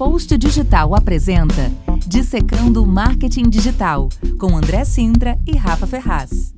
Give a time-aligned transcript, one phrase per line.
[0.00, 1.70] Post Digital apresenta
[2.06, 6.54] Dissecando o Marketing Digital, com André Sintra e Rafa Ferraz.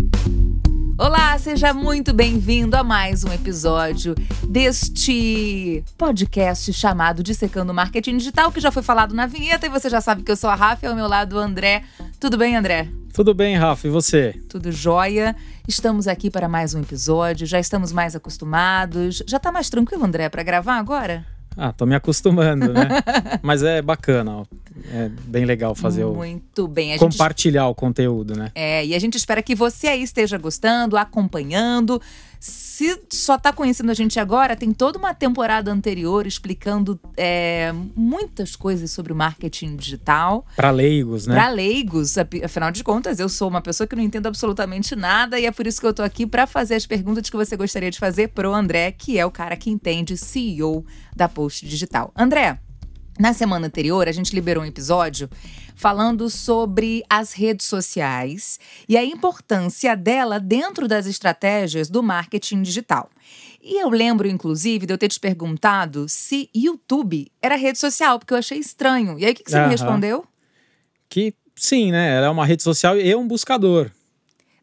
[0.96, 4.14] Olá, seja muito bem-vindo a mais um episódio
[4.48, 10.00] deste podcast chamado Dissecando Marketing Digital, que já foi falado na vinheta e você já
[10.00, 11.82] sabe que eu sou a Rafa e ao meu lado o André.
[12.20, 12.86] Tudo bem, André?
[13.12, 14.40] Tudo bem, Rafa, e você?
[14.48, 15.34] Tudo jóia.
[15.66, 19.20] Estamos aqui para mais um episódio, já estamos mais acostumados.
[19.26, 21.31] Já tá mais tranquilo, André, para gravar agora?
[21.56, 22.88] Ah, tô me acostumando, né?
[23.42, 24.44] Mas é bacana, ó.
[24.92, 26.18] é bem legal fazer Muito o.
[26.18, 26.94] Muito bem.
[26.94, 27.72] A compartilhar gente...
[27.72, 28.50] o conteúdo, né?
[28.54, 32.00] É, e a gente espera que você aí esteja gostando, acompanhando.
[32.82, 38.56] Se só está conhecendo a gente agora, tem toda uma temporada anterior explicando é, muitas
[38.56, 40.44] coisas sobre o marketing digital.
[40.56, 41.32] Para leigos, né?
[41.36, 42.16] Para leigos.
[42.18, 45.64] Afinal de contas, eu sou uma pessoa que não entendo absolutamente nada e é por
[45.64, 48.52] isso que eu estou aqui para fazer as perguntas que você gostaria de fazer pro
[48.52, 52.12] André, que é o cara que entende, CEO da Post Digital.
[52.16, 52.58] André,
[53.18, 55.28] na semana anterior, a gente liberou um episódio
[55.74, 63.10] falando sobre as redes sociais e a importância dela dentro das estratégias do marketing digital.
[63.62, 68.34] E eu lembro, inclusive, de eu ter te perguntado se YouTube era rede social, porque
[68.34, 69.18] eu achei estranho.
[69.18, 69.64] E aí, o que, que você uhum.
[69.64, 70.26] me respondeu?
[71.08, 72.16] Que sim, né?
[72.16, 73.90] Ela é uma rede social e um buscador.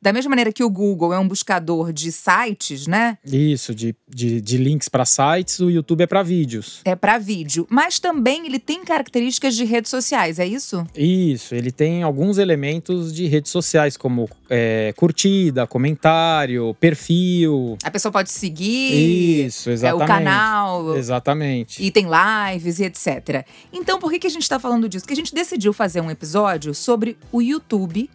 [0.01, 3.17] Da mesma maneira que o Google é um buscador de sites, né?
[3.25, 6.81] Isso, de, de, de links para sites, o YouTube é para vídeos.
[6.85, 7.67] É para vídeo.
[7.69, 10.85] Mas também ele tem características de redes sociais, é isso?
[10.95, 17.77] Isso, ele tem alguns elementos de redes sociais, como é, curtida, comentário, perfil.
[17.83, 19.45] A pessoa pode seguir.
[19.45, 20.01] Isso, exatamente.
[20.01, 20.97] É, o canal.
[20.97, 21.83] Exatamente.
[21.83, 23.45] E tem lives e etc.
[23.71, 25.03] Então, por que, que a gente está falando disso?
[25.03, 28.09] Porque a gente decidiu fazer um episódio sobre o YouTube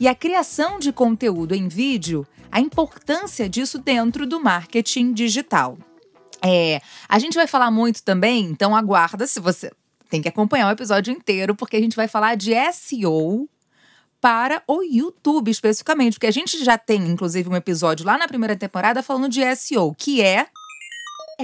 [0.00, 5.78] e a criação de conteúdo em vídeo, a importância disso dentro do marketing digital.
[6.42, 9.70] É, a gente vai falar muito também, então aguarda se você
[10.08, 13.48] tem que acompanhar o episódio inteiro, porque a gente vai falar de SEO
[14.20, 18.56] para o YouTube especificamente, porque a gente já tem inclusive um episódio lá na primeira
[18.56, 20.46] temporada falando de SEO, que é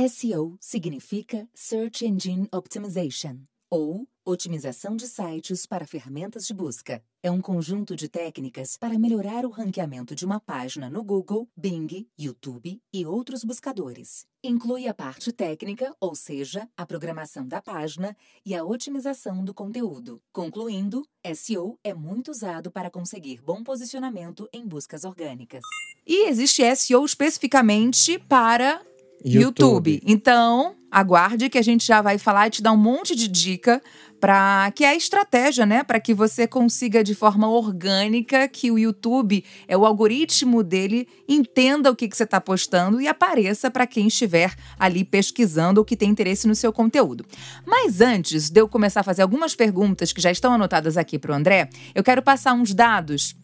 [0.09, 3.37] SEO significa Search Engine Optimization
[3.71, 7.00] ou Otimização de sites para ferramentas de busca.
[7.22, 12.09] É um conjunto de técnicas para melhorar o ranqueamento de uma página no Google, Bing,
[12.19, 14.26] YouTube e outros buscadores.
[14.42, 20.20] Inclui a parte técnica, ou seja, a programação da página e a otimização do conteúdo.
[20.32, 25.62] Concluindo, SEO é muito usado para conseguir bom posicionamento em buscas orgânicas.
[26.04, 28.82] E existe SEO especificamente para
[29.25, 29.93] YouTube.
[29.93, 30.03] YouTube.
[30.04, 33.82] Então, aguarde que a gente já vai falar e te dar um monte de dica
[34.21, 38.78] para que é a estratégia, né, para que você consiga de forma orgânica que o
[38.78, 43.87] YouTube, é o algoritmo dele, entenda o que, que você está postando e apareça para
[43.87, 47.25] quem estiver ali pesquisando ou que tem interesse no seu conteúdo.
[47.65, 51.32] Mas antes de eu começar a fazer algumas perguntas que já estão anotadas aqui para
[51.32, 53.37] o André, eu quero passar uns dados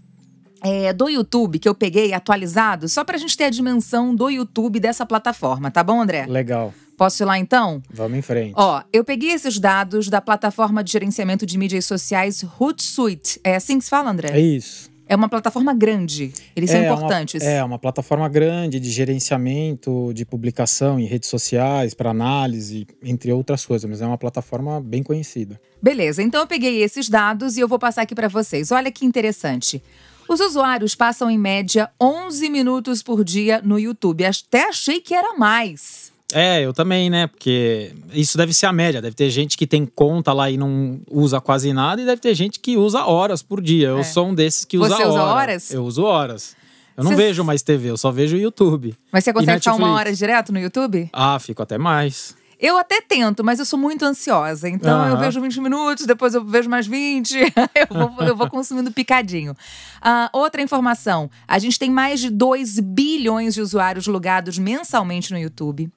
[0.62, 4.30] é, do YouTube que eu peguei atualizado, só para a gente ter a dimensão do
[4.30, 6.26] YouTube dessa plataforma, tá bom, André?
[6.26, 6.72] Legal.
[6.96, 7.82] Posso ir lá então?
[7.90, 8.54] Vamos em frente.
[8.56, 13.40] Ó, eu peguei esses dados da plataforma de gerenciamento de mídias sociais Hootsuite.
[13.42, 14.30] É assim que se fala, André?
[14.32, 14.92] É isso.
[15.06, 16.32] É uma plataforma grande.
[16.54, 17.42] Eles é, são importantes.
[17.42, 23.32] Uma, é, uma plataforma grande de gerenciamento, de publicação em redes sociais, para análise, entre
[23.32, 25.60] outras coisas, mas é uma plataforma bem conhecida.
[25.82, 28.70] Beleza, então eu peguei esses dados e eu vou passar aqui para vocês.
[28.70, 29.82] Olha que interessante.
[30.28, 34.24] Os usuários passam em média 11 minutos por dia no YouTube.
[34.24, 36.11] Até achei que era mais.
[36.32, 37.26] É, eu também, né?
[37.26, 39.00] Porque isso deve ser a média.
[39.00, 42.34] Deve ter gente que tem conta lá e não usa quase nada, e deve ter
[42.34, 43.88] gente que usa horas por dia.
[43.88, 44.02] Eu é.
[44.02, 45.04] sou um desses que usa você.
[45.04, 45.70] Usa horas?
[45.72, 46.56] Eu uso horas.
[46.96, 48.94] Eu não vejo mais TV, eu só vejo YouTube.
[49.10, 51.08] Mas você consegue ficar uma hora direto no YouTube?
[51.12, 52.36] Ah, fico até mais.
[52.62, 54.68] Eu até tento, mas eu sou muito ansiosa.
[54.68, 55.08] Então uhum.
[55.08, 57.34] eu vejo 20 minutos, depois eu vejo mais 20.
[57.42, 57.52] eu,
[57.90, 59.50] vou, eu vou consumindo picadinho.
[59.50, 65.38] Uh, outra informação: a gente tem mais de 2 bilhões de usuários logados mensalmente no
[65.40, 65.90] YouTube.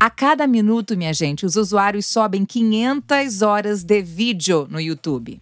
[0.00, 5.40] A cada minuto, minha gente, os usuários sobem 500 horas de vídeo no YouTube.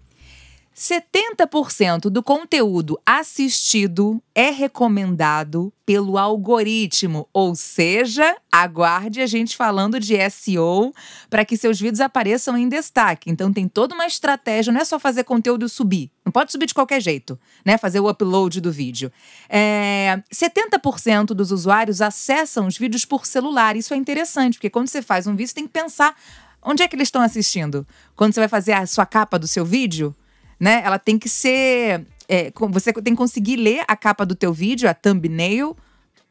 [0.76, 10.17] 70% do conteúdo assistido é recomendado pelo algoritmo, ou seja, aguarde a gente falando de
[10.28, 10.93] SEO
[11.31, 13.31] para que seus vídeos apareçam em destaque.
[13.31, 16.75] Então tem toda uma estratégia, não é só fazer conteúdo subir, não pode subir de
[16.75, 17.78] qualquer jeito, né?
[17.78, 19.11] Fazer o upload do vídeo.
[19.49, 23.76] É, 70% dos usuários acessam os vídeos por celular.
[23.76, 26.14] Isso é interessante, porque quando você faz um vídeo, você tem que pensar
[26.61, 27.87] onde é que eles estão assistindo.
[28.14, 30.14] Quando você vai fazer a sua capa do seu vídeo,
[30.58, 30.82] né?
[30.85, 32.06] Ela tem que ser.
[32.29, 35.76] É, você tem que conseguir ler a capa do teu vídeo, a thumbnail.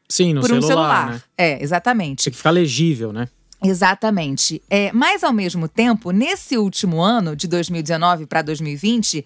[0.08, 1.10] Sim, no por celular, um celular.
[1.12, 1.22] Né?
[1.36, 2.24] É, exatamente.
[2.24, 3.28] Tem que ficar legível, né?
[3.62, 4.62] Exatamente.
[4.68, 9.24] É, mas, ao mesmo tempo, nesse último ano, de 2019 para 2020,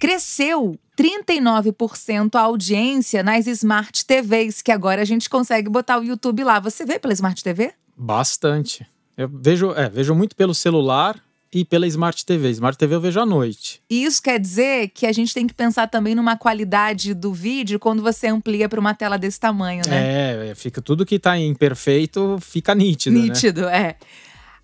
[0.00, 6.44] cresceu 39% a audiência nas Smart TVs, que agora a gente consegue botar o YouTube
[6.44, 6.60] lá.
[6.60, 7.72] Você vê pela Smart TV?
[7.96, 8.86] Bastante.
[9.16, 11.20] Eu vejo, é, vejo muito pelo celular
[11.54, 12.50] e pela Smart TV.
[12.50, 13.80] Smart TV eu vejo à noite.
[13.88, 17.78] E isso quer dizer que a gente tem que pensar também numa qualidade do vídeo
[17.78, 20.50] quando você amplia para uma tela desse tamanho, né?
[20.50, 23.16] É, fica tudo que está imperfeito fica nítido.
[23.16, 23.22] Né?
[23.22, 23.76] Nítido, né?
[23.76, 23.96] é.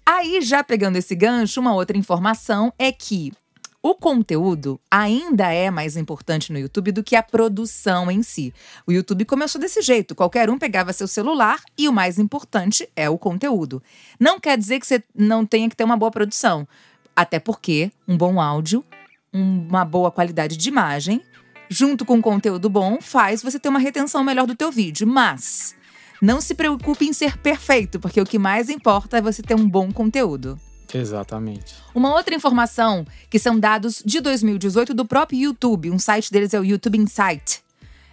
[0.05, 3.33] Aí, já pegando esse gancho, uma outra informação é que
[3.83, 8.53] o conteúdo ainda é mais importante no YouTube do que a produção em si.
[8.87, 13.09] O YouTube começou desse jeito: qualquer um pegava seu celular e o mais importante é
[13.09, 13.83] o conteúdo.
[14.19, 16.69] Não quer dizer que você não tenha que ter uma boa produção,
[17.17, 18.85] até porque um bom áudio,
[19.33, 21.23] uma boa qualidade de imagem,
[21.71, 25.07] junto com um conteúdo bom, faz você ter uma retenção melhor do teu vídeo.
[25.07, 25.75] Mas
[26.21, 29.67] não se preocupe em ser perfeito, porque o que mais importa é você ter um
[29.67, 30.61] bom conteúdo.
[30.97, 31.75] Exatamente.
[31.95, 35.91] Uma outra informação, que são dados de 2018 do próprio YouTube.
[35.91, 37.63] Um site deles é o YouTube Insight.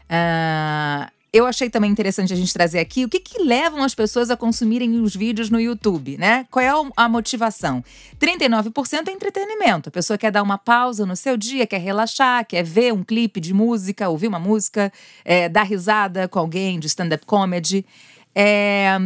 [0.10, 4.32] Uh, eu achei também interessante a gente trazer aqui o que, que levam as pessoas
[4.32, 6.48] a consumirem os vídeos no YouTube, né?
[6.50, 7.84] Qual é a motivação?
[8.20, 9.90] 39% é entretenimento.
[9.90, 13.40] A pessoa quer dar uma pausa no seu dia, quer relaxar, quer ver um clipe
[13.40, 14.92] de música, ouvir uma música,
[15.26, 17.86] é, dar risada com alguém de stand-up comedy.
[18.34, 18.98] É,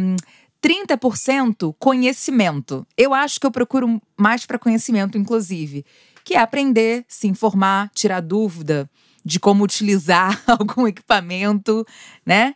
[0.62, 2.86] 30% conhecimento.
[2.96, 5.84] Eu acho que eu procuro mais para conhecimento, inclusive,
[6.24, 8.88] que é aprender, se informar, tirar dúvida
[9.24, 11.84] de como utilizar algum equipamento,
[12.24, 12.54] né?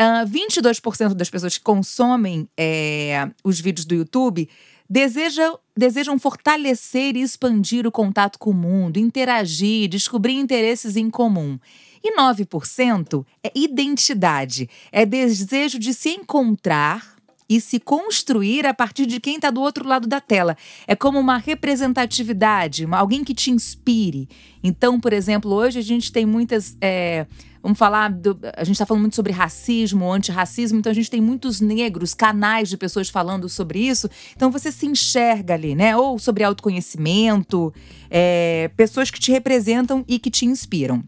[0.00, 4.48] Uh, ah, 22% das pessoas que consomem é, os vídeos do YouTube
[4.88, 11.58] desejam, desejam fortalecer e expandir o contato com o mundo, interagir, descobrir interesses em comum.
[12.02, 17.17] E 9% é identidade, é desejo de se encontrar
[17.48, 20.56] e se construir a partir de quem está do outro lado da tela.
[20.86, 24.28] É como uma representatividade, uma, alguém que te inspire.
[24.62, 26.76] Então, por exemplo, hoje a gente tem muitas.
[26.80, 27.26] É,
[27.62, 28.10] vamos falar.
[28.10, 32.12] Do, a gente está falando muito sobre racismo, antirracismo, então a gente tem muitos negros,
[32.12, 34.10] canais de pessoas falando sobre isso.
[34.36, 35.96] Então você se enxerga ali, né?
[35.96, 37.72] Ou sobre autoconhecimento,
[38.10, 41.02] é, pessoas que te representam e que te inspiram.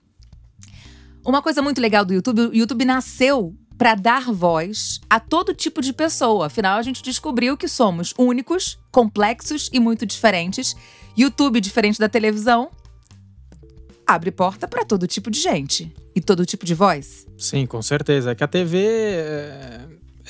[1.23, 5.81] Uma coisa muito legal do YouTube, o YouTube nasceu para dar voz a todo tipo
[5.81, 6.49] de pessoa.
[6.49, 10.77] Afinal, a gente descobriu que somos únicos, complexos e muito diferentes.
[11.17, 12.69] YouTube, diferente da televisão,
[14.07, 17.27] abre porta para todo tipo de gente e todo tipo de voz.
[17.39, 18.33] Sim, com certeza.
[18.33, 18.85] É que a TV.
[18.85, 19.81] É...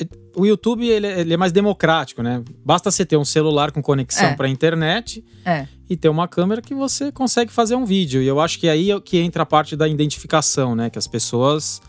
[0.01, 2.45] é o YouTube ele, é, ele, é mais democrático, né?
[2.65, 4.37] Basta você ter um celular com conexão é.
[4.37, 5.67] para a internet é.
[5.89, 8.23] e ter uma câmera que você consegue fazer um vídeo.
[8.23, 10.89] E eu acho que aí é que entra a parte da identificação, né?
[10.89, 11.83] Que as pessoas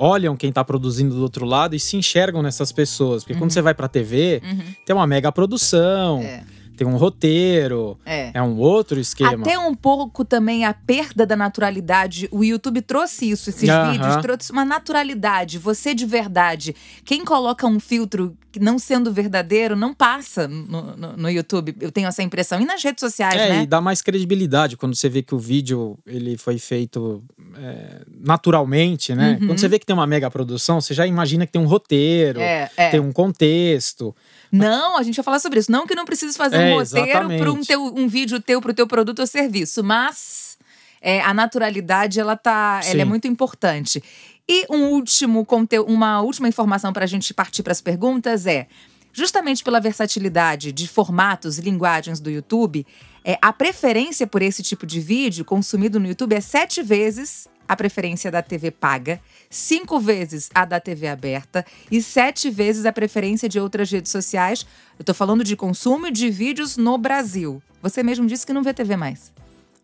[0.00, 3.22] olham quem está produzindo do outro lado e se enxergam nessas pessoas.
[3.22, 3.40] Porque uhum.
[3.40, 4.74] quando você vai para a TV, uhum.
[4.84, 6.20] tem uma mega produção.
[6.22, 6.42] É
[6.80, 8.30] tem um roteiro, é.
[8.32, 9.42] é um outro esquema.
[9.42, 12.26] Até um pouco também a perda da naturalidade.
[12.32, 16.74] O YouTube trouxe isso, esses vídeos, trouxe uma naturalidade, você de verdade.
[17.04, 21.76] Quem coloca um filtro não sendo verdadeiro não passa no, no, no YouTube.
[21.78, 22.58] Eu tenho essa impressão.
[22.58, 23.62] E nas redes sociais, é, né?
[23.62, 27.22] E dá mais credibilidade quando você vê que o vídeo ele foi feito
[27.56, 29.36] é, naturalmente, né?
[29.38, 29.48] Uhum.
[29.48, 32.40] Quando você vê que tem uma mega produção, você já imagina que tem um roteiro,
[32.40, 32.88] é, é.
[32.88, 34.16] tem um contexto.
[34.50, 35.70] Não, a gente vai falar sobre isso.
[35.70, 38.70] Não que não precise fazer um é, roteiro para um, teu, um vídeo teu para
[38.70, 40.58] o teu produto ou serviço, mas
[41.00, 44.02] é, a naturalidade ela tá, ela é muito importante.
[44.48, 48.66] E um último conteúdo, uma última informação para a gente partir para as perguntas é
[49.12, 52.86] justamente pela versatilidade de formatos e linguagens do YouTube,
[53.24, 57.76] é, a preferência por esse tipo de vídeo consumido no YouTube é sete vezes a
[57.76, 63.48] preferência da TV paga, cinco vezes a da TV aberta e sete vezes a preferência
[63.48, 64.66] de outras redes sociais.
[64.98, 67.62] Eu tô falando de consumo de vídeos no Brasil.
[67.80, 69.32] Você mesmo disse que não vê TV mais.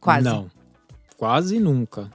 [0.01, 0.25] Quase.
[0.25, 0.51] Não,
[1.17, 2.11] quase nunca.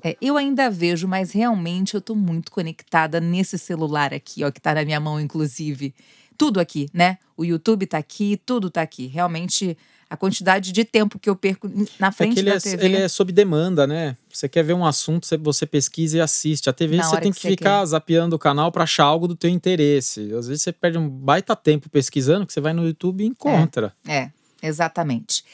[0.00, 4.60] É, eu ainda vejo, mas realmente eu tô muito conectada nesse celular aqui, ó, que
[4.60, 5.92] tá na minha mão, inclusive.
[6.38, 7.18] Tudo aqui, né?
[7.36, 9.08] O YouTube tá aqui, tudo tá aqui.
[9.08, 9.76] Realmente
[10.08, 12.84] a quantidade de tempo que eu perco na frente é da é, TV.
[12.84, 14.16] Ele é sob demanda, né?
[14.32, 16.70] Você quer ver um assunto, você pesquisa e assiste.
[16.70, 17.86] A TV você tem que, que ficar quer.
[17.86, 20.32] zapeando o canal para achar algo do teu interesse.
[20.32, 23.92] Às vezes você perde um baita tempo pesquisando, que você vai no YouTube e encontra.
[24.06, 24.32] É, é
[24.62, 25.44] exatamente.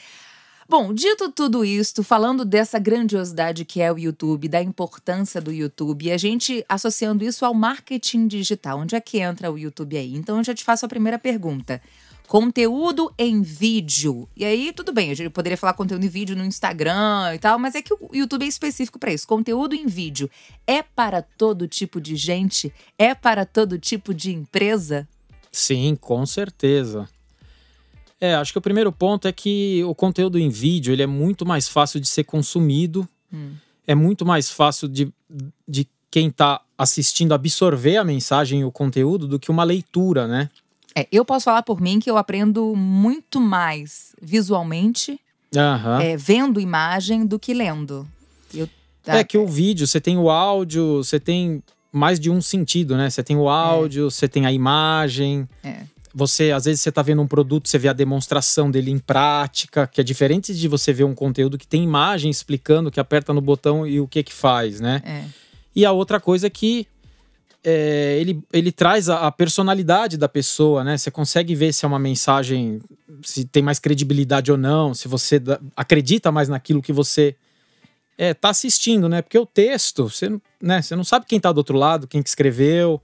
[0.69, 6.05] Bom, dito tudo isto, falando dessa grandiosidade que é o YouTube, da importância do YouTube,
[6.05, 10.15] e a gente associando isso ao marketing digital, onde é que entra o YouTube aí?
[10.15, 11.81] Então eu já te faço a primeira pergunta.
[12.33, 14.27] Conteúdo em vídeo.
[14.35, 17.59] E aí, tudo bem, a gente poderia falar conteúdo em vídeo no Instagram e tal,
[17.59, 19.27] mas é que o YouTube é específico para isso.
[19.27, 20.27] Conteúdo em vídeo
[20.65, 22.73] é para todo tipo de gente?
[22.97, 25.07] É para todo tipo de empresa?
[25.51, 27.07] Sim, com certeza.
[28.19, 31.45] É, acho que o primeiro ponto é que o conteúdo em vídeo ele é muito
[31.45, 33.51] mais fácil de ser consumido, hum.
[33.85, 35.13] é muito mais fácil de,
[35.67, 40.49] de quem está assistindo absorver a mensagem e o conteúdo do que uma leitura, né?
[40.95, 45.19] É, eu posso falar por mim que eu aprendo muito mais visualmente,
[45.55, 45.99] uhum.
[45.99, 48.07] é, vendo imagem, do que lendo.
[48.53, 48.69] Eu,
[49.05, 52.95] é ah, que o vídeo, você tem o áudio, você tem mais de um sentido,
[52.95, 53.09] né?
[53.09, 54.09] Você tem o áudio, é.
[54.09, 55.47] você tem a imagem.
[55.63, 55.81] É.
[56.15, 59.87] Você, às vezes, você tá vendo um produto, você vê a demonstração dele em prática,
[59.87, 63.41] que é diferente de você ver um conteúdo que tem imagem explicando que aperta no
[63.41, 65.01] botão e o que que faz, né?
[65.03, 65.23] É.
[65.75, 66.87] E a outra coisa é que
[67.63, 70.97] é, ele, ele traz a, a, personalidade da pessoa, né?
[70.97, 72.81] Você consegue ver se é uma mensagem,
[73.23, 75.41] se tem mais credibilidade ou não, se você
[75.75, 77.35] acredita mais naquilo que você
[78.17, 79.21] é, tá assistindo, né?
[79.21, 80.29] Porque o texto, você,
[80.61, 83.01] né, você não sabe quem tá do outro lado, quem que escreveu.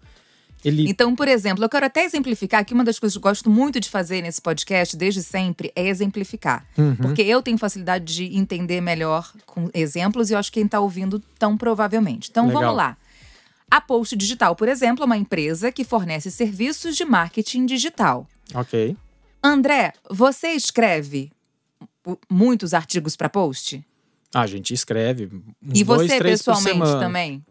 [0.63, 0.89] Ele...
[0.89, 3.80] Então, por exemplo, eu quero até exemplificar que uma das coisas que eu gosto muito
[3.80, 6.66] de fazer nesse podcast, desde sempre, é exemplificar.
[6.78, 6.96] Uhum.
[6.96, 10.82] Porque eu tenho facilidade de entender melhor com exemplos e eu acho que quem está
[10.82, 12.30] ouvindo tão provavelmente.
[12.30, 12.62] Então, Legal.
[12.62, 12.98] vamos lá.
[13.72, 18.28] A Post Digital, por exemplo, é uma empresa que fornece serviços de marketing digital.
[18.54, 18.98] Ok.
[19.44, 21.32] André, você escreve
[22.30, 23.84] muitos artigos para Post?
[24.34, 25.30] A gente escreve.
[25.74, 27.46] e você, dois, três pessoalmente, também?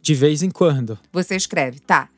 [0.00, 0.98] De vez em quando.
[1.12, 2.08] Você escreve, tá.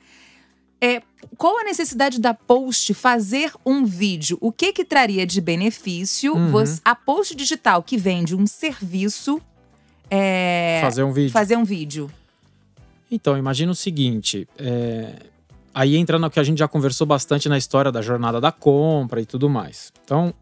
[0.81, 1.03] É,
[1.37, 4.39] qual a necessidade da Post fazer um vídeo?
[4.41, 6.51] O que que traria de benefício uhum.
[6.51, 9.41] você, a Post Digital que vende um serviço
[10.11, 11.31] é, fazer um vídeo?
[11.31, 12.11] Fazer um vídeo.
[13.11, 15.15] Então, imagina o seguinte: é,
[15.75, 19.21] aí entra no que a gente já conversou bastante na história da jornada da compra
[19.21, 19.93] e tudo mais.
[20.05, 20.33] Então,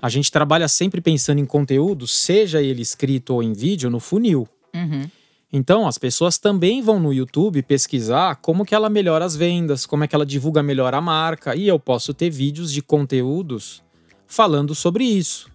[0.00, 4.48] a gente trabalha sempre pensando em conteúdo, seja ele escrito ou em vídeo, no funil.
[4.74, 5.08] Uhum.
[5.52, 10.04] Então, as pessoas também vão no YouTube pesquisar como que ela melhora as vendas, como
[10.04, 13.82] é que ela divulga melhor a marca, e eu posso ter vídeos de conteúdos
[14.26, 15.50] falando sobre isso.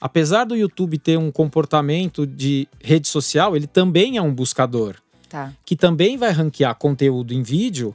[0.00, 4.96] Apesar do YouTube ter um comportamento de rede social, ele também é um buscador.
[5.34, 5.52] Tá.
[5.66, 7.92] Que também vai ranquear conteúdo em vídeo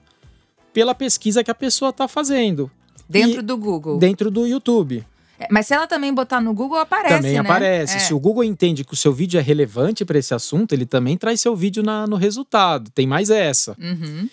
[0.73, 2.69] pela pesquisa que a pessoa está fazendo.
[3.07, 3.97] Dentro e do Google.
[3.97, 5.05] Dentro do YouTube.
[5.39, 7.15] É, mas se ela também botar no Google, aparece.
[7.15, 7.39] Também né?
[7.39, 7.95] aparece.
[7.95, 7.99] É.
[7.99, 11.15] Se o Google entende que o seu vídeo é relevante para esse assunto, ele também
[11.15, 12.91] traz seu vídeo na, no resultado.
[12.91, 13.73] Tem mais essa.
[13.79, 14.27] Uhum.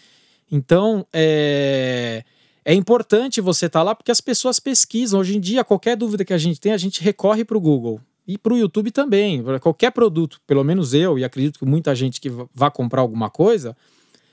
[0.51, 2.25] Então, é,
[2.65, 5.21] é importante você estar tá lá porque as pessoas pesquisam.
[5.21, 8.01] Hoje em dia, qualquer dúvida que a gente tem, a gente recorre para o Google.
[8.27, 9.43] E para o YouTube também.
[9.61, 13.77] Qualquer produto, pelo menos eu, e acredito que muita gente que vá comprar alguma coisa,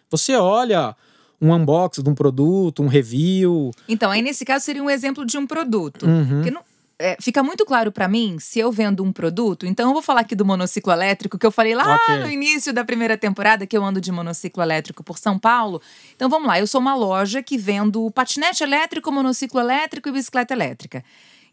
[0.09, 0.95] você olha
[1.39, 3.71] um unboxing de um produto, um review.
[3.87, 6.05] Então, aí nesse caso seria um exemplo de um produto.
[6.05, 6.35] Uhum.
[6.35, 6.61] Porque não,
[6.97, 9.65] é, fica muito claro para mim se eu vendo um produto.
[9.65, 12.19] Então, eu vou falar aqui do monociclo elétrico, que eu falei lá okay.
[12.19, 15.81] no início da primeira temporada que eu ando de monociclo elétrico por São Paulo.
[16.15, 16.59] Então, vamos lá.
[16.59, 21.03] Eu sou uma loja que vendo patinete elétrico, monociclo elétrico e bicicleta elétrica.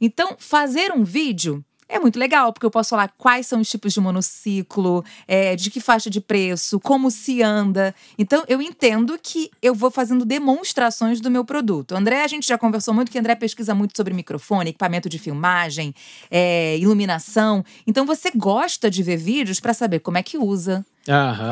[0.00, 3.92] Então, fazer um vídeo é muito legal, porque eu posso falar quais são os tipos
[3.92, 7.94] de monociclo, é, de que faixa de preço, como se anda.
[8.16, 11.94] Então, eu entendo que eu vou fazendo demonstrações do meu produto.
[11.94, 15.94] André, a gente já conversou muito que André pesquisa muito sobre microfone, equipamento de filmagem,
[16.30, 17.64] é, iluminação.
[17.87, 20.87] Então, você gosta de ver vídeos para saber como é que usa.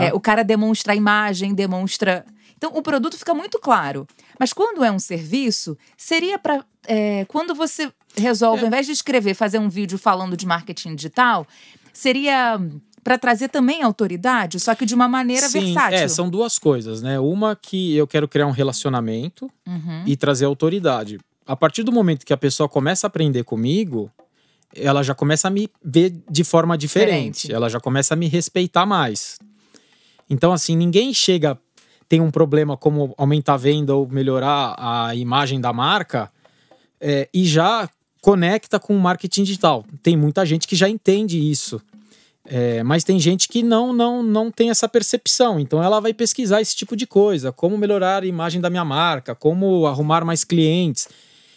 [0.04, 2.24] É, o cara demonstra a imagem, demonstra.
[2.56, 4.06] Então, o produto fica muito claro.
[4.38, 6.64] Mas quando é um serviço, seria para.
[6.86, 8.62] É, quando você resolve, é.
[8.62, 11.46] ao invés de escrever, fazer um vídeo falando de marketing digital,
[11.92, 12.60] seria
[13.02, 15.98] para trazer também autoridade, só que de uma maneira Sim, versátil.
[15.98, 17.18] É, são duas coisas, né?
[17.18, 20.02] Uma que eu quero criar um relacionamento uhum.
[20.04, 21.18] e trazer autoridade.
[21.46, 24.10] A partir do momento que a pessoa começa a aprender comigo,
[24.76, 27.54] ela já começa a me ver de forma diferente, diferente.
[27.54, 29.38] ela já começa a me respeitar mais.
[30.28, 31.58] Então, assim, ninguém chega,
[32.08, 36.30] tem um problema como aumentar a venda ou melhorar a imagem da marca
[37.00, 37.88] é, e já
[38.20, 39.84] conecta com o marketing digital.
[40.02, 41.80] Tem muita gente que já entende isso.
[42.50, 45.60] É, mas tem gente que não, não, não tem essa percepção.
[45.60, 49.34] Então ela vai pesquisar esse tipo de coisa, como melhorar a imagem da minha marca,
[49.34, 51.08] como arrumar mais clientes.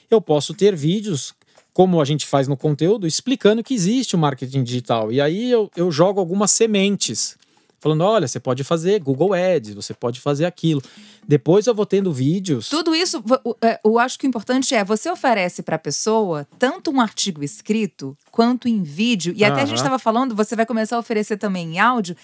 [0.09, 1.33] Eu posso ter vídeos,
[1.73, 5.11] como a gente faz no conteúdo, explicando que existe o marketing digital.
[5.11, 7.37] E aí eu, eu jogo algumas sementes
[7.81, 10.81] falando: olha, você pode fazer Google Ads, você pode fazer aquilo.
[11.27, 12.69] Depois eu vou tendo vídeos.
[12.69, 13.21] Tudo isso,
[13.61, 17.43] é, eu acho que o importante é você oferece para a pessoa tanto um artigo
[17.43, 19.33] escrito quanto em vídeo.
[19.35, 22.15] E até a gente estava falando, você vai começar a oferecer também em áudio.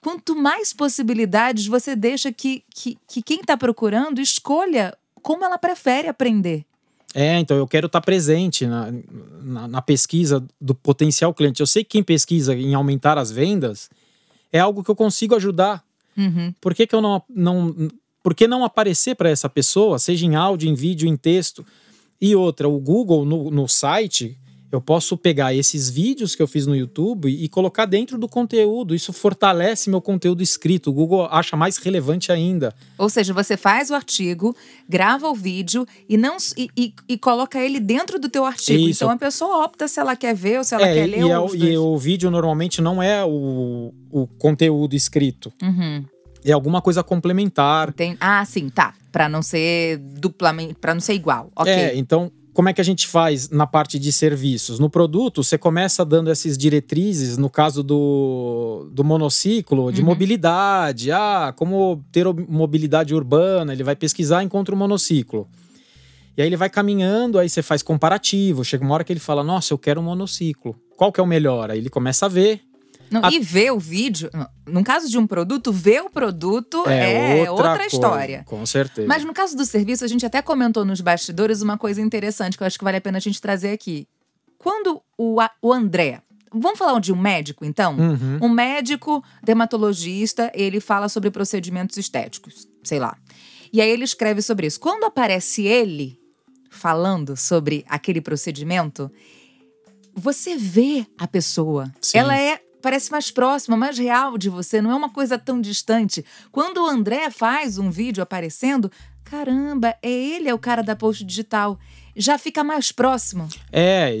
[0.00, 6.06] Quanto mais possibilidades você deixa que, que, que quem está procurando escolha como ela prefere
[6.06, 6.64] aprender.
[7.12, 8.92] É, então eu quero estar tá presente na,
[9.42, 11.60] na, na, pesquisa do potencial cliente.
[11.60, 13.88] Eu sei que quem pesquisa em aumentar as vendas,
[14.52, 15.84] é algo que eu consigo ajudar.
[16.16, 16.52] Uhum.
[16.60, 17.88] Por que, que eu não, não
[18.22, 21.64] Por que não aparecer para essa pessoa, seja em áudio, em vídeo, em texto?
[22.20, 24.38] E outra, o Google no, no site,
[24.70, 28.94] eu posso pegar esses vídeos que eu fiz no YouTube e colocar dentro do conteúdo.
[28.94, 30.90] Isso fortalece meu conteúdo escrito.
[30.90, 32.74] O Google acha mais relevante ainda.
[32.98, 34.54] Ou seja, você faz o artigo,
[34.88, 38.88] grava o vídeo e não e, e, e coloca ele dentro do teu artigo.
[38.88, 39.04] Isso.
[39.04, 41.20] Então a pessoa opta se ela quer ver ou se ela É, quer ler.
[41.20, 45.52] e é e o vídeo normalmente não é o, o conteúdo escrito.
[45.62, 46.04] Uhum.
[46.44, 47.92] É alguma coisa complementar.
[47.92, 48.16] Tem...
[48.20, 48.94] Ah, sim, tá.
[49.10, 51.50] Pra não ser duplamente, para não ser igual.
[51.56, 51.72] Ok.
[51.72, 54.78] É, então, como é que a gente faz na parte de serviços?
[54.78, 60.06] No produto, você começa dando essas diretrizes, no caso do, do monociclo, de Uhum.
[60.06, 61.12] mobilidade.
[61.12, 63.74] Ah, como ter ob- mobilidade urbana.
[63.74, 65.46] Ele vai pesquisar, encontra o monociclo.
[66.34, 68.64] E aí ele vai caminhando, aí você faz comparativo.
[68.64, 70.74] Chega uma hora que ele fala, nossa, eu quero um monociclo.
[70.96, 71.70] Qual que é o melhor?
[71.70, 72.62] Aí ele começa a ver.
[73.10, 74.30] Não, A- E ver o vídeo,
[74.66, 78.42] no caso de um produto, ver o produto é, outra, coisa, história.
[78.46, 79.06] Com certeza.
[79.06, 82.62] Mas no caso do serviço, a gente até comentou nos bastidores uma coisa interessante que
[82.62, 84.08] eu acho que vale a pena a gente trazer aqui.
[84.58, 86.20] Quando o, o André.
[86.58, 87.96] Vamos falar de um médico, então?
[87.98, 88.38] Uhum.
[88.40, 93.16] Um médico dermatologista, ele fala sobre procedimentos estéticos, sei lá.
[93.72, 94.80] E aí ele escreve sobre isso.
[94.80, 96.18] Quando aparece ele
[96.70, 99.10] falando sobre aquele procedimento,
[100.14, 101.92] você vê a pessoa.
[102.00, 102.18] Sim.
[102.18, 106.24] Ela é parece mais próxima, mais real de você, não é uma coisa tão distante.
[106.52, 108.88] Quando o André faz um vídeo aparecendo,
[109.24, 111.76] caramba, é ele é o cara da post digital.
[112.14, 113.48] Já fica mais próximo.
[113.72, 114.12] É,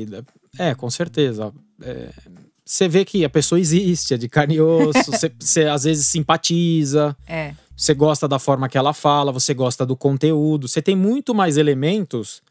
[0.58, 1.52] é, com certeza.
[1.80, 2.08] É,
[2.64, 6.04] Você vê que a pessoa existe, é de carne e osso, você, você às vezes
[6.08, 7.54] simpatiza, É.
[7.76, 10.66] você gosta da forma que ela fala, você gosta do conteúdo.
[10.66, 12.42] Você tem muito mais elementos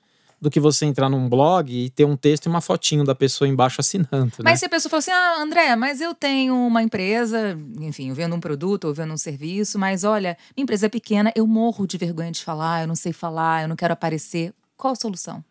[0.46, 3.48] do que você entrar num blog e ter um texto e uma fotinho da pessoa
[3.48, 4.44] embaixo assinando, né?
[4.44, 8.16] Mas se a pessoa fala assim, ah, André, mas eu tenho uma empresa, enfim, eu
[8.16, 11.88] vendo um produto ou vendo um serviço, mas olha, minha empresa é pequena, eu morro
[11.88, 14.54] de vergonha de falar, eu não sei falar, eu não quero aparecer.
[14.78, 15.44] Qual a solução?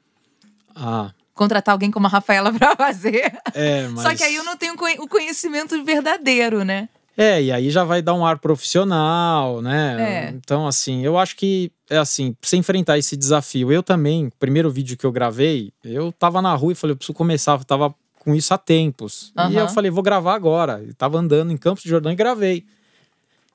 [0.76, 3.36] Ah, Contratar alguém como a Rafaela pra fazer.
[3.52, 4.02] é, mas...
[4.02, 6.88] Só que aí eu não tenho o conhecimento verdadeiro, né?
[7.16, 10.27] É, e aí já vai dar um ar profissional, né?
[10.27, 10.31] É.
[10.31, 13.70] Então, assim, eu acho que é assim, pra você enfrentar esse desafio.
[13.70, 17.14] Eu também, primeiro vídeo que eu gravei, eu tava na rua e falei, eu preciso
[17.14, 19.33] começar, eu tava com isso há tempos.
[19.37, 19.53] E Aham.
[19.53, 20.83] eu falei, vou gravar agora.
[20.88, 22.64] E tava andando em Campos de Jordão e gravei.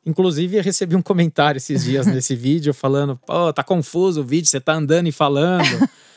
[0.06, 4.48] Inclusive, eu recebi um comentário esses dias nesse vídeo falando: pô, tá confuso o vídeo,
[4.48, 5.65] você tá andando e falando.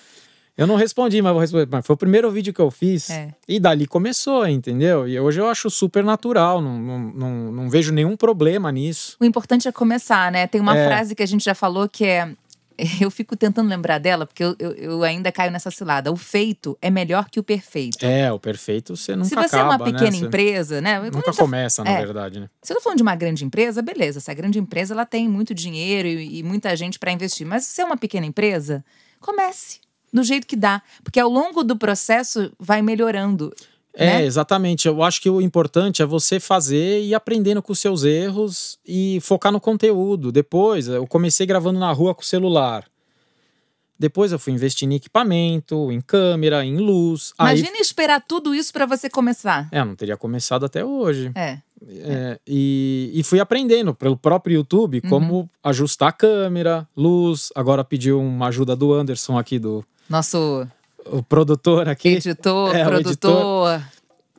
[0.56, 1.68] eu não respondi, mas vou responder.
[1.70, 3.08] Mas foi o primeiro vídeo que eu fiz.
[3.10, 3.34] É.
[3.48, 5.08] E dali começou, entendeu?
[5.08, 9.16] E hoje eu acho super natural, não, não, não, não vejo nenhum problema nisso.
[9.20, 10.46] O importante é começar, né?
[10.46, 10.86] Tem uma É.
[10.86, 12.30] frase que a gente já falou que é.
[13.00, 16.10] Eu fico tentando lembrar dela, porque eu, eu, eu ainda caio nessa cilada.
[16.10, 18.04] O feito é melhor que o perfeito.
[18.04, 20.16] É, o perfeito você nunca Se você acaba, é uma pequena né?
[20.16, 20.98] Empresa, né?
[21.00, 22.04] Nunca tá- começa, na é.
[22.04, 22.48] verdade, né?
[22.62, 24.18] Se eu tô falando de uma grande empresa, beleza.
[24.18, 27.46] Essa grande empresa ela tem muito dinheiro e, e muita gente para investir.
[27.46, 28.82] Mas se você é uma pequena empresa,
[29.20, 29.78] comece
[30.12, 33.52] do jeito que dá, porque ao longo do processo vai melhorando.
[33.94, 34.24] É, né?
[34.24, 34.88] exatamente.
[34.88, 38.78] Eu acho que o importante é você fazer e ir aprendendo com os seus erros
[38.86, 40.32] e focar no conteúdo.
[40.32, 42.84] Depois, eu comecei gravando na rua com o celular.
[43.98, 47.32] Depois eu fui investir em equipamento, em câmera, em luz.
[47.38, 49.68] Aí, Imagina esperar tudo isso para você começar.
[49.70, 51.30] é, eu não teria começado até hoje.
[51.34, 51.58] É.
[51.84, 55.10] É, e, e fui aprendendo pelo próprio YouTube Uhum.
[55.10, 57.50] como ajustar a câmera, luz.
[57.54, 60.66] Agora pediu uma ajuda do Anderson aqui, do Nosso
[61.06, 62.08] o produtor aqui.
[62.10, 63.82] editor, É, produtor.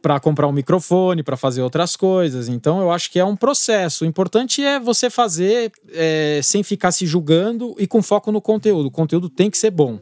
[0.02, 2.48] para comprar um microfone, para fazer outras coisas.
[2.50, 4.04] Então, eu acho que é um processo.
[4.04, 8.88] O importante é você fazer é, sem ficar se julgando e com foco no conteúdo.
[8.88, 10.00] O conteúdo tem que ser bom.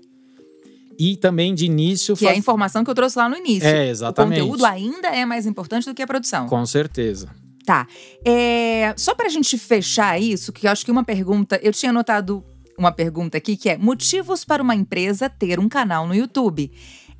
[0.99, 3.67] E também, de início, Que é a faz- informação que eu trouxe lá no início.
[3.67, 4.41] É, exatamente.
[4.41, 6.47] O conteúdo ainda é mais importante do que a produção.
[6.47, 7.29] Com certeza.
[7.65, 7.87] Tá.
[8.25, 11.59] É, só pra gente fechar isso, que eu acho que uma pergunta.
[11.63, 12.43] Eu tinha anotado
[12.81, 16.71] uma pergunta aqui que é: motivos para uma empresa ter um canal no YouTube?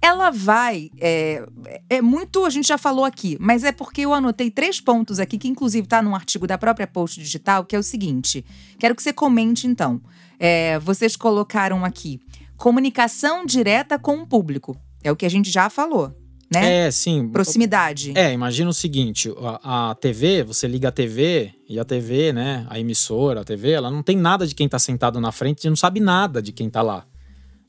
[0.02, 0.89] Ela vai.
[1.00, 1.45] É,
[1.88, 5.38] é muito, a gente já falou aqui, mas é porque eu anotei três pontos aqui,
[5.38, 8.43] que inclusive tá num artigo da própria Post Digital, que é o seguinte.
[8.80, 10.02] Quero que você comente, então.
[10.39, 12.19] É, vocês colocaram aqui:
[12.58, 14.76] comunicação direta com o público.
[15.04, 16.15] É o que a gente já falou,
[16.52, 16.88] né?
[16.88, 17.28] É, sim.
[17.30, 18.12] Proximidade.
[18.16, 19.32] É, imagina o seguinte:
[19.64, 22.66] a, a TV, você liga a TV e a TV, né?
[22.70, 25.76] A emissora, a TV, ela não tem nada de quem tá sentado na frente, não
[25.76, 27.06] sabe nada de quem tá lá.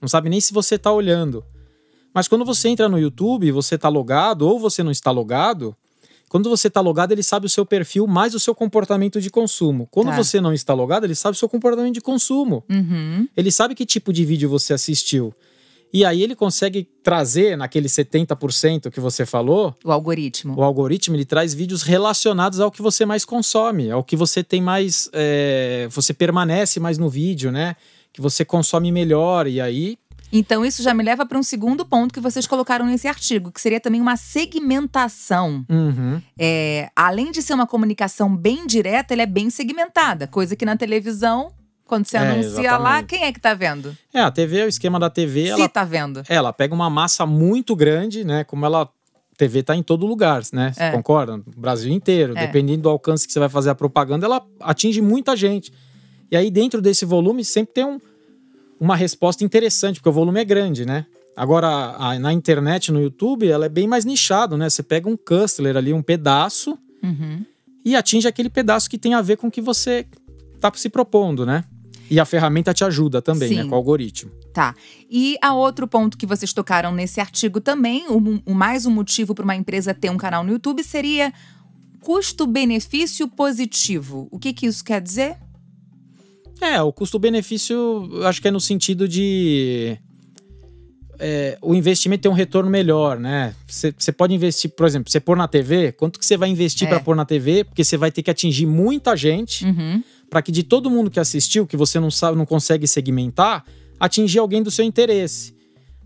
[0.01, 1.45] Não sabe nem se você tá olhando.
[2.12, 5.75] Mas quando você entra no YouTube e você tá logado, ou você não está logado,
[6.29, 9.87] quando você tá logado, ele sabe o seu perfil mais o seu comportamento de consumo.
[9.90, 10.16] Quando Tá.
[10.16, 12.64] você não está logado, ele sabe o seu comportamento de consumo.
[12.71, 13.29] Uhum.
[13.37, 15.33] Ele sabe que tipo de vídeo você assistiu.
[15.92, 20.55] E aí ele consegue trazer naquele 70% que você falou, O algoritmo.
[20.59, 24.61] o algoritmo ele traz vídeos relacionados ao que você mais consome, ao que você tem
[24.62, 25.11] mais.
[25.12, 27.76] é, você permanece mais no vídeo, né?
[28.12, 29.46] Que você consome melhor.
[29.46, 29.98] E aí.
[30.35, 33.61] Então, isso já me leva para um segundo ponto que vocês colocaram nesse artigo, que
[33.61, 35.64] seria também uma segmentação.
[35.68, 36.20] Uhum.
[36.38, 40.76] É, além de ser uma comunicação bem direta, ela é bem segmentada, coisa que na
[40.76, 41.52] televisão,
[41.92, 43.07] quando você É, anuncia lá, exatamente.
[43.07, 43.94] quem é que tá vendo?
[44.14, 46.22] É, a TV, o esquema da TV, Se ela, tá vendo.
[46.26, 48.44] ela pega uma massa muito grande, né?
[48.44, 48.88] Como ela.
[49.37, 50.72] TV tá em todo lugar, né?
[50.76, 50.90] É.
[50.90, 51.37] concorda?
[51.37, 52.33] No Brasil inteiro.
[52.37, 52.46] É.
[52.46, 55.70] Dependendo do alcance que você vai fazer a propaganda, ela atinge muita gente.
[56.31, 57.98] E aí, dentro desse volume, sempre tem um,
[58.81, 61.05] uma resposta interessante, porque o volume é grande, né?
[61.37, 61.66] Agora,
[61.98, 64.68] a- na internet, no YouTube, ela é bem mais nichado, né?
[64.70, 67.44] Você pega um cluster ali, um pedaço, Uhum.
[67.85, 70.07] e atinge aquele pedaço que tem a ver com o que você
[70.61, 71.64] tá se propondo, né?
[72.12, 73.62] E a ferramenta te ajuda também, né?
[73.62, 73.68] Sim.
[73.68, 74.31] Com o algoritmo.
[74.53, 74.75] Tá.
[75.11, 79.35] E a outro ponto que vocês tocaram nesse artigo também, o, o mais um motivo
[79.35, 81.33] para uma empresa ter um canal no YouTube seria
[82.01, 84.29] custo-benefício positivo.
[84.31, 85.37] O que, que isso quer dizer?
[86.61, 89.96] É, o custo-benefício, acho que é no sentido de.
[91.18, 93.55] é, o investimento tem um retorno melhor, né?
[93.66, 96.87] Você você pode investir, por exemplo, você pôr na TV, quanto que você vai investir
[96.87, 96.90] É.
[96.90, 97.64] para pôr na TV?
[97.64, 100.03] Porque você vai ter que atingir muita gente Uhum.
[100.33, 103.66] Para que de todo mundo que assistiu, que você não sabe, não consegue segmentar,
[104.01, 105.55] atingir alguém do seu interesse.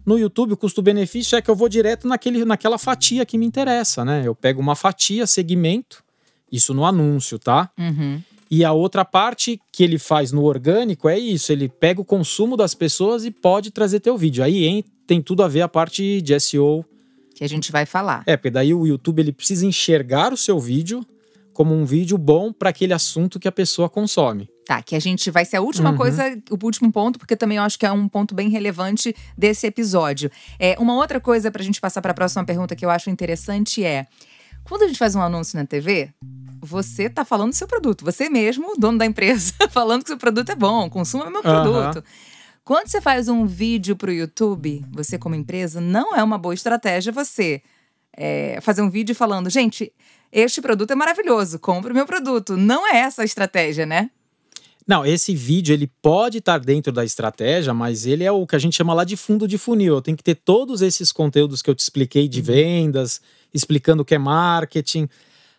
[0.04, 4.04] No YouTube, o custo-benefício é que eu vou direto naquele, naquela fatia que me interessa,
[4.04, 4.24] né?
[4.26, 6.02] Eu pego uma fatia, segmento,
[6.50, 7.70] isso no anúncio, tá?
[7.78, 8.20] Uhum.
[8.50, 12.56] E a outra parte que ele faz no orgânico é isso, ele pega o consumo
[12.56, 14.42] das pessoas e pode trazer teu vídeo.
[14.42, 16.84] Aí hein, tem tudo a ver a parte de SEO.
[17.32, 18.24] Que a gente vai falar.
[18.26, 21.06] É, porque daí o YouTube ele precisa enxergar o seu vídeo
[21.56, 24.46] como um vídeo bom para aquele assunto que a pessoa consome.
[24.66, 25.96] Tá, que a gente vai ser a última Uhum.
[25.96, 29.66] coisa, o último ponto, porque também eu acho que é um ponto bem relevante desse
[29.66, 30.30] episódio.
[30.58, 33.82] É, uma outra coisa pra gente passar para a próxima pergunta que eu acho interessante
[33.82, 34.06] é:
[34.64, 36.10] quando a gente faz um anúncio na TV,
[36.60, 40.50] você tá falando do seu produto, você mesmo, dono da empresa, falando que seu produto
[40.50, 41.62] é bom, consuma meu Aham.
[41.62, 42.04] produto.
[42.62, 47.12] Quando você faz um vídeo pro YouTube, você como empresa, não é uma boa estratégia
[47.12, 47.62] você
[48.14, 49.92] é, fazer um vídeo falando, gente,
[50.40, 52.58] este produto é maravilhoso, compre o meu produto.
[52.58, 54.10] Não é essa a estratégia, né?
[54.86, 58.58] Não, esse vídeo ele pode estar dentro da estratégia, mas ele é o que a
[58.58, 60.02] gente chama lá de fundo de funil.
[60.02, 63.20] Tem que ter todos esses conteúdos que eu te expliquei de vendas,
[63.52, 65.08] explicando o que é marketing.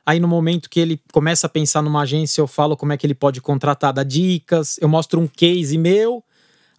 [0.06, 3.06] Aí no momento que ele começa a pensar numa agência, eu falo como é que
[3.06, 6.24] ele pode contratar, dá dicas, eu mostro um case meu,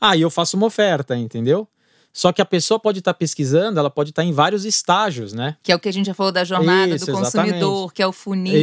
[0.00, 1.68] aí eu faço uma oferta, entendeu?
[2.18, 5.57] Só que a pessoa pode estar pesquisando, ela pode estar em vários estágios, né?
[5.62, 7.94] Que é o que a gente já falou da jornada Isso, do consumidor, exatamente.
[7.94, 8.57] que é o funil.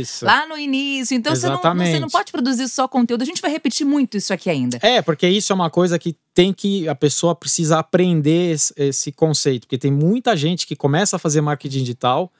[0.00, 0.24] Isso.
[0.24, 1.14] Lá no início.
[1.14, 3.20] Então você não, você não pode produzir só conteúdo.
[3.20, 4.78] A gente vai repetir muito isso aqui ainda.
[4.80, 9.66] É, porque isso é uma coisa que tem que a pessoa precisa aprender esse conceito,
[9.66, 12.32] porque tem muita gente que começa a fazer marketing digital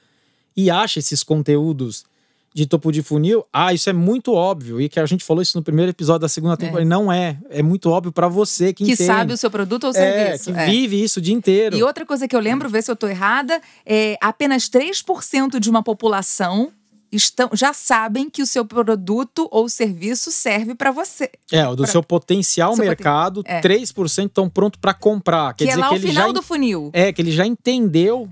[0.57, 2.05] e acha esses conteúdos
[2.55, 5.57] de topo de funil, ah, isso é muito óbvio e que a gente falou isso
[5.57, 8.85] no primeiro episódio da segunda temporada, e não é, é muito óbvio pra você que,
[8.85, 9.05] Que entende.
[9.07, 9.93] sabe o seu produto ou é,
[10.37, 10.53] serviço.
[10.53, 10.65] que É.
[10.65, 11.75] vive isso o dia inteiro.
[11.75, 15.69] E outra coisa que eu lembro, vê se eu tô errada, é apenas 3% de
[15.69, 16.71] uma população
[17.11, 21.29] estão, já sabem que o seu produto ou serviço serve para você.
[21.51, 23.59] É, o do pra- seu potencial seu mercado, poten- é.
[23.61, 25.53] 3% estão prontos pra comprar.
[25.55, 26.89] Quer que é dizer lá que o final já do funil.
[26.93, 28.29] é que ele já entendeu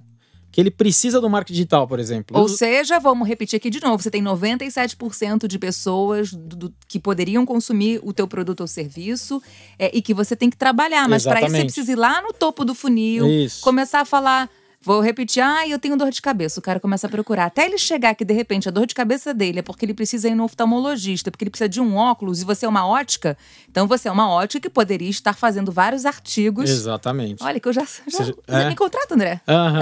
[0.54, 2.40] que ele precisa do marketing digital, por exemplo.
[2.40, 7.00] Ou seja, vamos repetir aqui de novo, você tem 97% de pessoas do- do- que
[7.00, 9.42] poderiam consumir o teu produto ou serviço
[9.80, 11.10] é, e que você tem que trabalhar.
[11.10, 13.62] Mas para isso você precisa ir lá no topo do funil, Isso.
[13.62, 14.50] começar a falar.
[14.86, 16.60] Vou repetir, ah, eu tenho dor de cabeça.
[16.60, 17.46] O cara começa a procurar.
[17.46, 20.28] Até ele chegar que, de repente, a dor de cabeça dele é porque ele precisa
[20.28, 23.38] ir no oftalmologista, porque ele precisa de um óculos e você é uma ótica.
[23.70, 26.70] Então você é uma ótica que poderia estar fazendo vários artigos.
[26.70, 27.42] Exatamente.
[27.44, 28.70] Olha, que eu já, já, Você- já é.
[28.70, 29.40] me contrato, André.
[29.48, 29.80] Aham.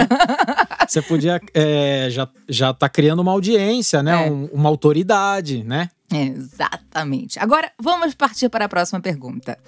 [0.88, 4.28] Você podia é, já já tá criando uma audiência, né?
[4.28, 4.30] É.
[4.30, 5.90] Um- uma autoridade, né?
[6.12, 7.38] Exatamente.
[7.38, 9.58] Agora, vamos partir para a próxima pergunta.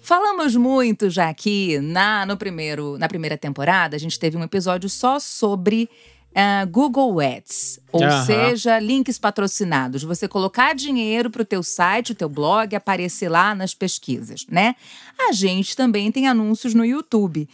[0.00, 4.88] Falamos muito já aqui na, no primeiro, na primeira temporada, a gente teve um episódio
[4.88, 5.88] só sobre
[6.34, 8.24] ah, Google Ads, ou Aham.
[8.24, 10.02] seja, links patrocinados.
[10.02, 14.74] Você colocar dinheiro para o teu site, o teu blog aparecer lá nas pesquisas, né?
[15.18, 17.48] A gente também tem anúncios no YouTube.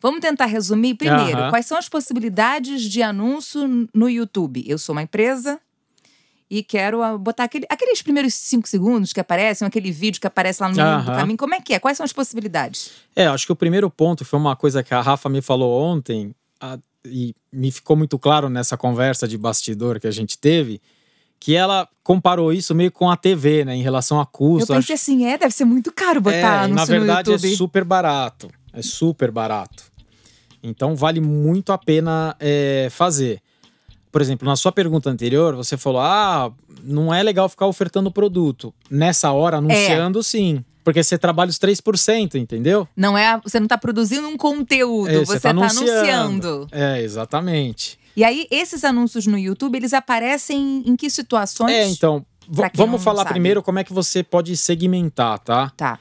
[0.00, 1.38] Vamos tentar resumir primeiro.
[1.38, 1.50] Aham.
[1.50, 4.64] Quais são as possibilidades de anúncio no YouTube?
[4.66, 5.60] Eu sou uma empresa,
[6.54, 10.62] e quero ah, botar aquele- aqueles primeiros cinco segundos que aparecem, aquele vídeo que aparece
[10.62, 11.38] lá no meio do caminho.
[11.38, 11.78] Como é que é?
[11.78, 12.90] Quais são as possibilidades?
[13.16, 16.34] É, acho que o primeiro ponto foi uma coisa que a Rafa me falou ontem,
[16.60, 20.78] a- e me ficou muito claro nessa conversa de bastidor que a gente teve,
[21.40, 23.74] que ela comparou isso meio com a TV, né?
[23.74, 24.72] Em relação a Eu custo.
[24.74, 27.52] pensei assim, é, deve ser muito caro botar é, na verdade no YouTube.
[27.52, 28.50] é super barato.
[28.74, 29.84] É super barato.
[30.62, 33.41] Então vale muito a pena é, fazer.
[34.12, 36.52] Por exemplo, na sua pergunta anterior, você falou: ah,
[36.84, 38.72] não é legal ficar ofertando produto.
[38.90, 40.22] Nessa hora, anunciando, é.
[40.22, 40.64] sim.
[40.84, 42.86] Porque você trabalha os 3%, entendeu?
[42.94, 45.90] Não é, você não está produzindo um conteúdo, é, você está anunciando.
[45.90, 46.68] anunciando.
[46.72, 47.98] É, exatamente.
[48.16, 51.72] E aí, esses anúncios no YouTube, eles aparecem em que situações?
[51.72, 52.26] É, então,
[52.74, 53.30] vamos falar sabe.
[53.30, 55.72] primeiro como é que você pode segmentar, tá?
[55.76, 55.98] Tá.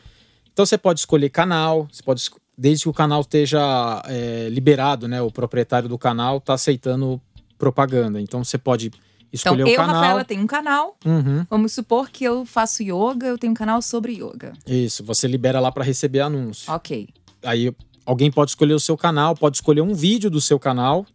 [0.51, 5.21] Então você pode escolher canal, você pode desde que o canal esteja é, liberado, né?
[5.21, 7.21] O proprietário do canal está aceitando
[7.61, 8.19] propaganda.
[8.19, 8.91] Então você pode
[9.31, 9.95] escolher então, o canal.
[9.95, 10.97] Eu, Rafaela, tenho um canal.
[11.05, 11.45] Uhum.
[11.47, 14.53] Vamos supor que eu faço yoga, eu tenho um canal sobre yoga.
[14.65, 16.73] Isso, você libera lá para receber anúncio.
[16.73, 17.07] Ok.
[17.43, 17.71] Aí
[18.03, 21.05] alguém pode escolher o seu canal, pode escolher um vídeo do seu canal.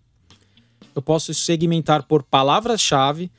[0.95, 3.31] Eu posso segmentar por palavras-chave.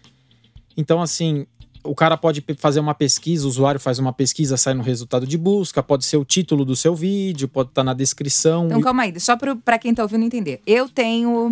[0.76, 1.48] Então, assim,
[1.84, 5.38] o cara pode fazer uma pesquisa, o usuário faz uma pesquisa, sai no resultado de
[5.38, 8.65] busca, pode ser o título do seu vídeo, pode estar tá na descrição.
[8.65, 10.62] Então, calma aí, só para quem está ouvindo entender.
[10.67, 11.50] Eu tenho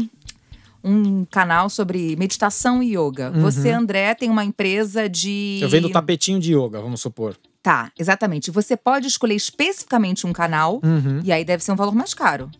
[0.85, 3.31] um canal sobre meditação e yoga.
[3.33, 3.41] Uhum.
[3.41, 5.59] Você, André, tem uma empresa de.
[5.61, 7.35] Eu vendo tapetinho de yoga, vamos supor.
[7.63, 8.51] Tá, exatamente.
[8.51, 11.19] Você pode escolher especificamente um canal uhum.
[11.23, 12.51] e aí deve ser um valor mais caro.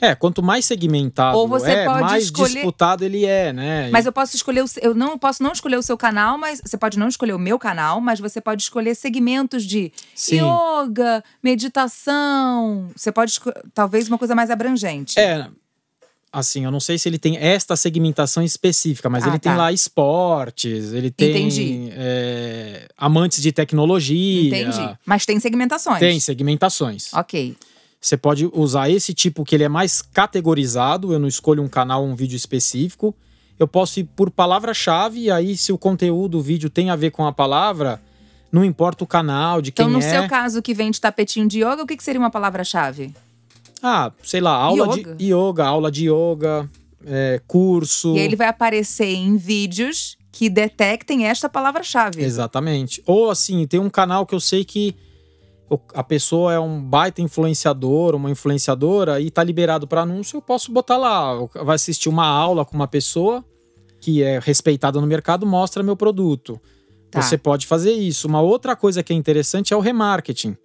[0.00, 2.52] É, quanto mais segmentado Ou você é, mais escolher...
[2.52, 3.88] disputado ele é, né?
[3.90, 4.66] Mas eu posso escolher, o...
[4.82, 7.58] eu não posso não escolher o seu canal, mas você pode não escolher o meu
[7.58, 10.40] canal, mas você pode escolher segmentos de Sim.
[10.42, 12.90] yoga, meditação.
[12.94, 15.18] Você pode escolher, talvez uma coisa mais abrangente.
[15.18, 15.48] É,
[16.38, 19.50] assim, eu não sei se ele tem esta segmentação específica, mas ah, ele tá.
[19.50, 24.48] tem lá esportes, ele tem é, amantes de tecnologia.
[24.48, 24.98] Entendi.
[25.06, 25.98] Mas tem segmentações.
[25.98, 27.12] Tem segmentações.
[27.14, 27.56] Ok.
[27.98, 32.02] Você pode usar esse tipo que ele é mais categorizado, eu não escolho um canal
[32.02, 33.14] ou um vídeo específico.
[33.58, 37.10] Eu posso ir por palavra-chave, e aí, se o conteúdo, o vídeo tem a ver
[37.12, 37.98] com a palavra,
[38.52, 39.88] não importa o canal, de quem é.
[39.88, 42.30] Então, no seu caso que vem de tapetinho de yoga, o que, que seria uma
[42.30, 43.14] palavra-chave?
[43.82, 45.14] Ah, sei lá, aula yoga.
[45.14, 46.68] de yoga, aula de yoga,
[47.04, 48.14] é, curso.
[48.14, 52.22] E aí ele vai aparecer em vídeos que detectem esta palavra-chave.
[52.22, 53.02] Exatamente.
[53.06, 54.94] Ou assim, tem um canal que eu sei que
[55.94, 60.70] a pessoa é um baita influenciador, uma influenciadora e tá liberado para anúncio, eu posso
[60.70, 61.34] botar lá,
[61.64, 63.44] vai assistir uma aula com uma pessoa
[64.00, 66.60] que é respeitada no mercado, mostra meu produto.
[67.10, 67.22] Tá.
[67.22, 68.28] Você pode fazer isso.
[68.28, 70.56] Uma outra coisa que é interessante é o remarketing.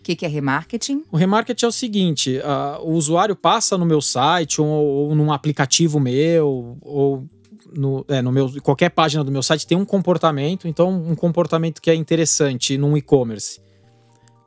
[0.00, 1.04] O que, que, é remarketing?
[1.12, 5.30] O remarketing é o seguinte: uh, o usuário passa no meu site ou, ou num
[5.30, 7.28] aplicativo meu, ou
[7.72, 11.80] no, é, no meu, qualquer página do meu site tem um comportamento, então um comportamento
[11.80, 13.60] que é interessante num e-commerce.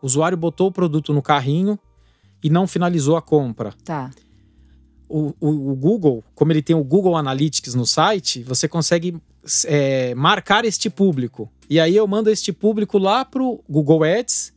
[0.01, 1.79] O usuário botou o produto no carrinho
[2.43, 3.73] e não finalizou a compra.
[3.85, 4.11] Tá.
[5.07, 9.15] O, o, o Google, como ele tem o Google Analytics no site, você consegue
[9.65, 11.49] é, marcar este público.
[11.69, 14.51] E aí eu mando este público lá pro Google Ads,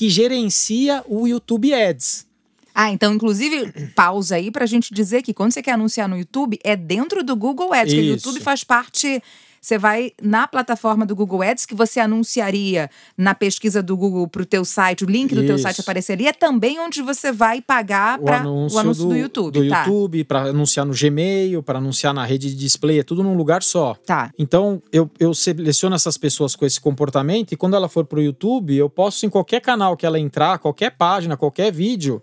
[0.00, 2.26] que gerencia o YouTube Ads.
[2.74, 6.16] Ah, então, inclusive, pausa aí para a gente dizer que quando você quer anunciar no
[6.16, 8.00] YouTube, é dentro do Google Ads, Isso.
[8.00, 9.22] que o YouTube faz parte
[9.60, 14.42] você vai na plataforma do Google Ads que você anunciaria na pesquisa do Google para
[14.42, 15.48] o teu site, o link do Isso.
[15.48, 19.60] teu site apareceria, é também onde você vai pagar para o anúncio do, do YouTube.
[19.60, 19.84] Do tá.
[19.84, 23.62] YouTube, para anunciar no Gmail, para anunciar na rede de display, é tudo num lugar
[23.62, 23.94] só.
[24.06, 24.32] Tá.
[24.38, 28.22] Então, eu, eu seleciono essas pessoas com esse comportamento e quando ela for para o
[28.22, 32.22] YouTube, eu posso, em qualquer canal que ela entrar, qualquer página, qualquer vídeo,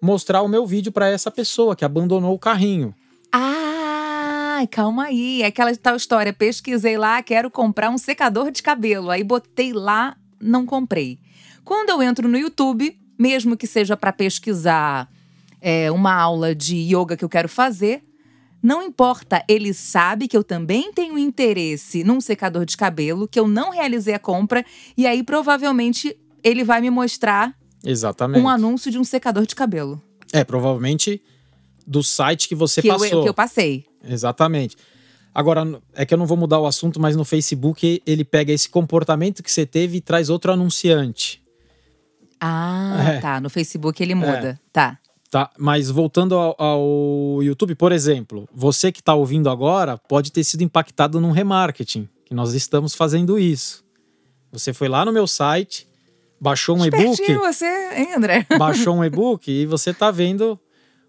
[0.00, 2.94] mostrar o meu vídeo para essa pessoa que abandonou o carrinho.
[3.30, 3.73] Ah!
[4.64, 5.42] Ai, calma aí.
[5.42, 6.32] É aquela tal história.
[6.32, 9.10] Pesquisei lá, quero comprar um secador de cabelo.
[9.10, 11.18] Aí botei lá, não comprei.
[11.62, 15.10] Quando eu entro no YouTube, mesmo que seja para pesquisar
[15.60, 18.02] é, uma aula de yoga que eu quero fazer,
[18.62, 23.46] não importa, ele sabe que eu também tenho interesse num secador de cabelo, que eu
[23.46, 24.64] não realizei a compra,
[24.96, 28.40] e aí provavelmente ele vai me mostrar Exatamente.
[28.42, 30.02] um anúncio de um secador de cabelo.
[30.32, 31.22] É, provavelmente
[31.86, 33.06] do site que você que passou.
[33.06, 33.86] Eu, que eu passei.
[34.06, 34.76] Exatamente.
[35.34, 38.68] Agora, é que eu não vou mudar o assunto, mas no Facebook ele pega esse
[38.68, 41.42] comportamento que você teve e traz outro anunciante.
[42.40, 43.20] Ah, é.
[43.20, 43.40] tá.
[43.40, 44.50] No Facebook ele muda.
[44.50, 44.58] É.
[44.72, 44.98] Tá.
[45.30, 50.44] Tá, mas voltando ao, ao, YouTube, por exemplo, você que está ouvindo agora pode ter
[50.44, 53.84] sido impactado num remarketing, que nós estamos fazendo isso.
[54.52, 55.88] Você foi lá no meu site,
[56.40, 57.34] baixou um e-book.
[57.34, 58.46] você, hein, André?
[58.56, 60.56] Baixou um e-book e você está vendo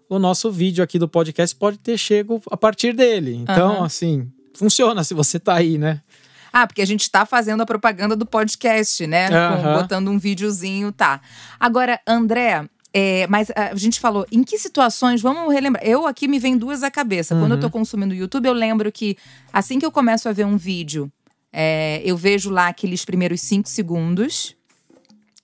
[0.08, 3.34] o nosso vídeo aqui do podcast pode ter chego a partir dele.
[3.34, 3.84] Então, uhum.
[3.84, 6.00] assim, funciona se você tá aí, né?
[6.52, 9.28] Ah, porque a gente tá fazendo a propaganda do podcast, né?
[9.28, 9.62] Uhum.
[9.62, 11.20] Com, botando um videozinho, tá.
[11.60, 15.84] Agora, André, é, mas a gente falou, em que situações, vamos relembrar.
[15.84, 17.34] Eu aqui me vem duas à cabeça.
[17.34, 17.42] Uhum.
[17.42, 17.72] Quando eu tô uhum.
[17.72, 19.18] consumindo o YouTube, eu lembro que
[19.52, 21.12] assim que eu começo a ver um vídeo,
[21.52, 24.55] é, eu vejo lá aqueles primeiros cinco segundos.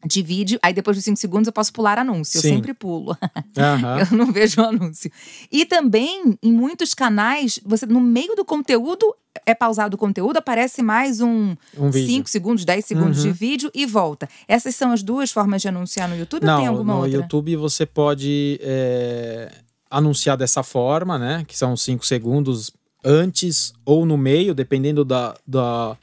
[0.05, 2.41] De vídeo, aí depois dos 5 segundos eu posso pular anúncio.
[2.41, 2.49] Sim.
[2.49, 3.17] Eu sempre pulo.
[3.57, 3.99] Aham.
[4.11, 5.11] Eu não vejo anúncio.
[5.51, 9.15] E também, em muitos canais, você no meio do conteúdo,
[9.47, 12.07] é pausado o conteúdo, aparece mais um Um vídeo.
[12.17, 13.35] 5 segundos, 10 segundos de Uhum.
[13.35, 14.29] vídeo e volta.
[14.49, 17.17] Essas são as duas formas de anunciar no YouTube ou Não, tem alguma no outra?
[17.21, 19.53] YouTube você pode é,
[19.91, 21.45] anunciar dessa forma, né?
[21.47, 22.73] Que são cinco segundos
[23.05, 25.97] antes ou no meio, dependendo da, da-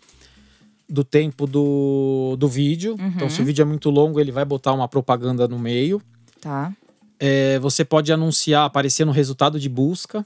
[0.90, 2.96] do tempo do, do vídeo.
[3.00, 3.30] Então, Uhum.
[3.30, 6.02] se o vídeo é muito longo, ele vai botar uma propaganda no meio.
[6.42, 6.74] Tá.
[7.20, 10.26] É, você pode anunciar, aparecer no resultado de busca.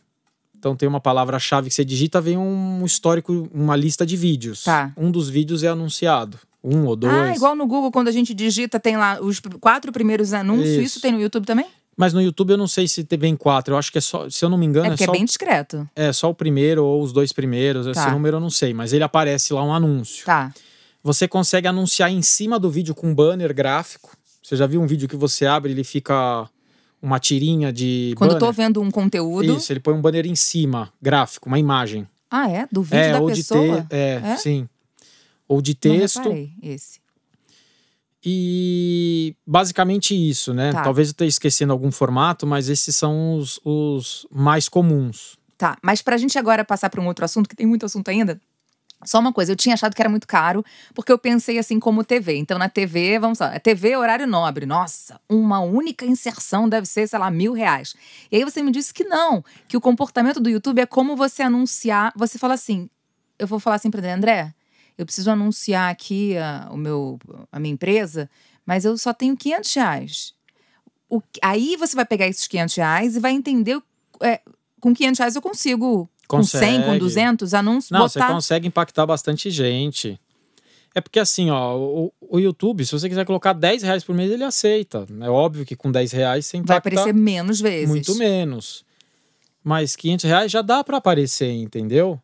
[0.58, 4.63] Então tem uma palavra-chave que você digita, vem um histórico, uma lista de vídeos.
[4.63, 4.93] Tá.
[4.95, 6.38] Um dos vídeos é anunciado.
[6.63, 7.13] Um ou dois.
[7.13, 10.69] Ah, igual no Google, quando a gente digita, tem lá os quatro primeiros anúncios.
[10.69, 11.02] Isso, Isso.
[11.02, 11.65] tem no YouTube também?
[11.95, 13.73] Mas no YouTube eu não sei se tem bem quatro.
[13.73, 15.12] Eu acho que é só, se eu não me engano, É é, porque é só,
[15.12, 15.88] bem discreto.
[15.95, 17.86] é só o primeiro ou os dois primeiros.
[17.86, 18.12] Esse Tá.
[18.12, 20.25] número eu não sei, mas ele aparece lá um anúncio.
[20.25, 20.51] Tá.
[21.03, 24.15] Você consegue anunciar em cima do vídeo com um banner gráfico.
[24.41, 26.49] Você já viu um vídeo que você abre, ele fica
[27.01, 28.47] uma tirinha de Quando eu banner?
[28.47, 29.58] tô vendo um conteúdo.
[29.58, 32.08] Isso, ele põe um banner em cima, gráfico, uma imagem.
[32.32, 32.67] Ah, é?
[32.71, 33.82] Do vídeo é, da ou pessoa?
[33.82, 33.95] de te...
[33.95, 34.38] é, É?
[34.38, 34.67] sim.
[35.47, 36.17] Ou de Não texto.
[36.19, 37.03] reparei, esse.
[38.26, 40.72] E basicamente isso, né?
[40.72, 40.84] Tá.
[40.84, 45.38] Talvez eu esteja esquecendo algum formato, mas esses são os, os mais comuns.
[45.58, 48.40] Tá, mas pra gente agora passar pra um outro assunto, que tem muito assunto ainda.
[49.06, 52.04] Só uma coisa, eu tinha achado que era muito caro, porque eu pensei assim como
[52.04, 52.38] TV.
[52.38, 54.66] Então, na TV, vamos lá, TV é horário nobre.
[54.66, 57.96] Nossa, uma única inserção deve ser, sei lá, mil reais.
[58.32, 61.44] E aí você me disse que não, que o comportamento do YouTube é como você
[61.44, 62.14] anunciar.
[62.16, 62.90] Você fala assim,
[63.38, 64.54] eu vou falar assim pra ele, André,
[64.97, 67.19] eu preciso anunciar aqui a, o meu,
[67.51, 68.29] a minha empresa,
[68.65, 70.34] mas eu só tenho 500 reais.
[71.10, 73.79] O- aí você vai pegar esses 500 reais e vai entender,
[74.21, 74.41] é,
[74.79, 76.99] com 500 reais eu consigo, com 100, com Consegue.
[76.99, 78.34] 200 anúncios, Não, você botar...
[78.34, 80.19] consegue impactar bastante gente.
[80.95, 84.29] É porque assim, ó, o, o YouTube, se você quiser colocar 10 reais por mês,
[84.32, 85.08] ele aceita.
[85.21, 87.89] É óbvio que com 10 reais você Vai impacta aparecer menos vezes.
[87.89, 88.86] muito menos.
[89.63, 92.19] Mas 500 reais já dá para aparecer, entendeu?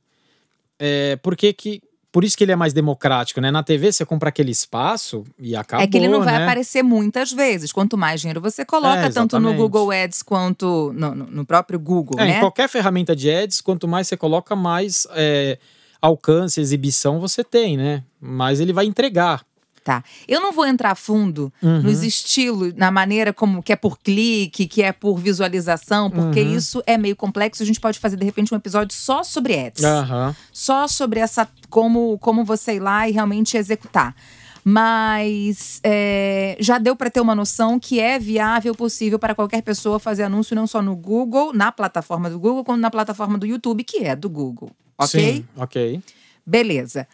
[0.77, 3.51] É, porque que, por isso que ele é mais democrático, né?
[3.51, 6.43] Na TV você compra aquele espaço e acabou, é que ele não vai né?
[6.43, 7.71] aparecer muitas vezes.
[7.71, 9.53] Quanto mais dinheiro você coloca, É, tanto no.
[9.53, 12.37] Google Ads quanto no, no- no próprio Google, É, né?
[12.37, 15.57] Em qualquer ferramenta de ads, quanto mais você coloca, mais é,
[16.01, 18.03] alcance, exibição você tem, né?
[18.19, 19.43] Mas ele vai entregar.
[19.83, 20.03] Tá.
[20.27, 21.81] Eu não vou entrar fundo Uhum.
[21.83, 26.55] nos estilos, na maneira como que é por clique, que é por visualização, porque Uhum.
[26.55, 27.63] isso é meio complexo.
[27.63, 29.83] A gente pode fazer, de repente, um episódio só sobre ads.
[29.83, 30.35] Aham.
[30.51, 34.13] Só sobre essa como, como você ir lá e realmente executar.
[34.63, 39.99] Mas é, já deu para ter uma noção que é viável, possível para qualquer pessoa
[39.99, 43.83] fazer anúncio não só no Google, na plataforma do Google, como na plataforma do YouTube,
[43.83, 44.69] que é do Google.
[44.97, 45.07] Ok?
[45.35, 46.01] Sim, ok.
[46.45, 47.07] Beleza.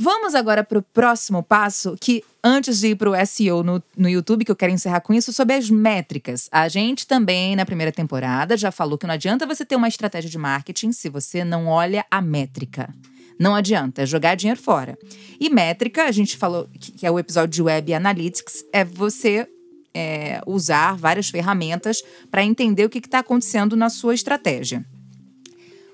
[0.00, 4.08] Vamos agora para o próximo passo, que antes de ir para o SEO no, no
[4.08, 6.48] YouTube, que eu quero encerrar com isso, sobre as métricas.
[6.52, 10.30] A gente também, na primeira temporada, já falou que não adianta você ter uma estratégia
[10.30, 12.94] de marketing se você não olha a métrica.
[13.40, 14.96] Não adianta, é jogar dinheiro fora.
[15.40, 19.48] E métrica, a gente falou que é o episódio de Web Analytics, é você
[19.92, 24.86] é, usar várias ferramentas para entender o que está acontecendo na sua estratégia.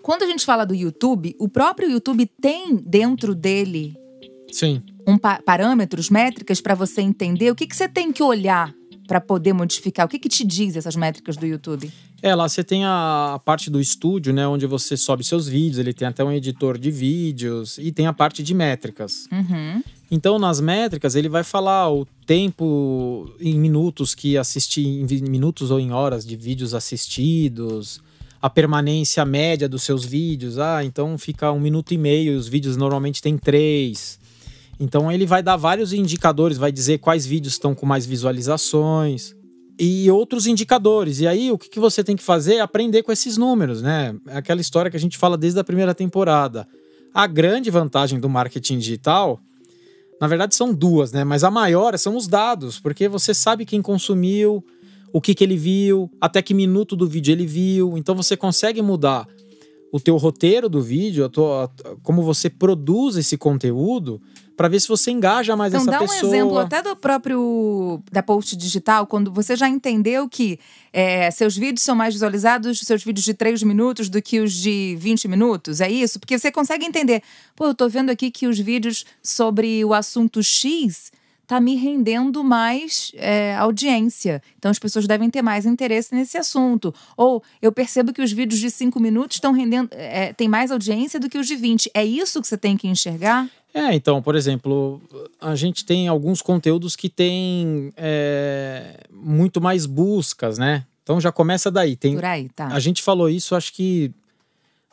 [0.05, 3.97] Quando a gente fala do YouTube, o próprio YouTube tem dentro dele
[4.53, 4.83] Sim.
[5.07, 8.71] um pa- parâmetros, métricas para você entender o que, que você tem que olhar
[9.09, 10.05] para poder modificar.
[10.05, 11.91] O que, que te diz essas métricas do YouTube?
[12.21, 14.47] É, lá você tem a, parte do estúdio, né?
[14.47, 18.13] Onde você sobe seus vídeos, ele tem até um editor de vídeos e tem a
[18.13, 19.27] parte de métricas.
[19.33, 19.83] Uhum.
[20.11, 25.81] Então, nas métricas, ele vai falar o tempo em minutos que assisti, em minutos ou
[25.81, 28.03] em horas de vídeos assistidos,
[28.45, 30.59] a permanência média dos seus vídeos.
[30.59, 34.19] Ah, então fica um minuto e meio, os vídeos normalmente tem três.
[34.79, 39.35] Então, ele vai dar vários indicadores, vai dizer quais vídeos estão com mais visualizações
[39.81, 41.21] e outros indicadores.
[41.21, 44.15] E aí, o que, que você tem que fazer é aprender com esses números, né?
[44.29, 46.69] É aquela história que a gente fala desde a primeira temporada.
[47.15, 49.41] A grande vantagem do marketing digital
[50.21, 51.25] na verdade, são duas, né?
[51.25, 54.65] Mas a maior são os dados, porque você sabe quem consumiu,
[55.15, 57.97] o que, que ele viu, até que minuto do vídeo ele viu.
[57.97, 59.27] Então você consegue mudar
[59.93, 61.71] o teu roteiro do vídeo, a tua- a-
[62.03, 64.21] como você produz esse conteúdo,
[64.57, 66.35] para ver se você engaja mais Então, essa dá um pessoa.
[66.35, 70.59] exemplo até do próprio da post digital, quando você já entendeu que
[70.93, 74.97] é, seus vídeos são mais visualizados, seus vídeos de 3 minutos do que os de
[74.99, 76.19] 20 minutos, é isso?
[76.19, 77.23] Porque você consegue entender,
[77.55, 81.13] pô, eu tô vendo aqui que os vídeos sobre o assunto X
[81.47, 84.43] tá me rendendo mais é, audiência.
[84.59, 86.95] Então as pessoas devem ter mais interesse nesse assunto.
[87.17, 91.21] Ou eu percebo que os vídeos de 5 minutos estão rendendo, é, tem mais audiência
[91.21, 91.91] do que os de 20.
[91.95, 93.49] É isso que você tem que enxergar?
[93.73, 95.03] É, então, por exemplo,
[95.41, 100.85] a gente tem alguns conteúdos que tem é, muito mais buscas, né?
[101.03, 101.97] Então já começa daí.
[101.97, 102.69] Tem, Por aí, tá.
[102.69, 104.13] A gente falou isso, acho que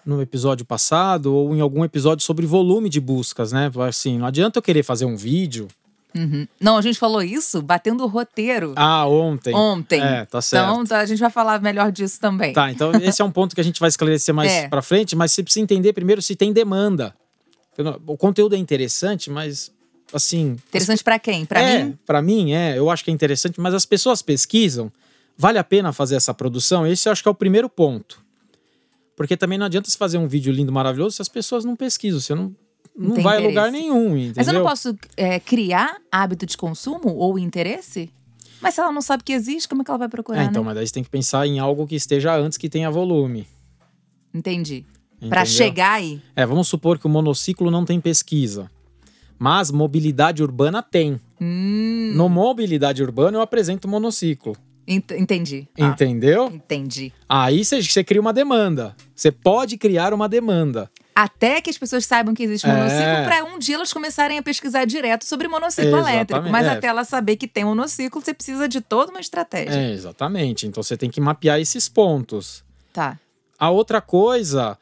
[0.06, 3.72] no episódio passado ou em algum episódio sobre volume de buscas, né?
[3.88, 5.68] Assim, não adianta eu querer fazer um vídeo.
[6.16, 6.48] Uhum.
[6.60, 9.54] Não, a gente falou isso batendo o roteiro Ah, ontem.
[9.56, 10.02] ontem.
[10.02, 10.70] É, tá certo.
[10.70, 12.54] Então tá, a gente vai falar melhor disso também.
[12.54, 14.68] Tá, então esse é um ponto que a gente vai esclarecer mais É.
[14.68, 17.14] pra frente, mas você precisa entender primeiro se tem demanda.
[18.06, 19.72] O conteúdo é interessante, mas
[20.14, 20.58] assim.
[20.68, 21.46] Interessante pra quem?
[21.46, 21.98] Pra é, mim?
[22.06, 24.92] Pra mim, é, eu acho que é interessante, mas as pessoas pesquisam.
[25.38, 26.86] Vale a pena fazer essa produção?
[26.86, 28.22] Esse eu acho que é o primeiro ponto.
[29.16, 32.20] Porque também não adianta você fazer um vídeo lindo, maravilhoso, se as pessoas não pesquisam.
[32.20, 32.54] Você não,
[32.96, 34.34] não vai a lugar nenhum, entendeu?
[34.38, 38.10] Mas eu não posso é, criar hábito de consumo ou interesse?
[38.62, 40.62] Mas se ela não sabe que existe, como é que ela vai procurar, É, então,
[40.62, 40.68] né?
[40.68, 43.48] mas daí você tem que pensar em algo que esteja antes que tenha volume.
[44.34, 44.86] Entendi.
[45.22, 45.46] Entendeu?
[45.46, 46.22] chegar aí.
[46.36, 48.70] É, vamos supor que o monociclo não tem pesquisa.
[49.38, 51.20] Mas mobilidade urbana tem.
[51.40, 54.56] Hum, No mobilidade urbana eu apresento o monociclo.
[54.88, 55.68] ent- entendi.
[55.80, 56.48] Ah, Entendeu?
[56.48, 57.12] entendi.
[57.28, 58.96] Aí você cria uma demanda.
[59.16, 60.90] Você pode criar uma demanda.
[61.14, 62.74] Até que as pessoas saibam que existe É.
[62.74, 66.50] monociclo, pra um dia elas começarem a pesquisar direto sobre monociclo Exatamente, elétrico.
[66.50, 66.70] Mas é.
[66.70, 69.76] até ela saber que tem monociclo, você precisa de toda uma estratégia.
[69.76, 70.66] É, exatamente.
[70.66, 72.64] Então você tem que mapear esses pontos.
[72.94, 73.20] Tá.
[73.60, 74.78] A outra coisa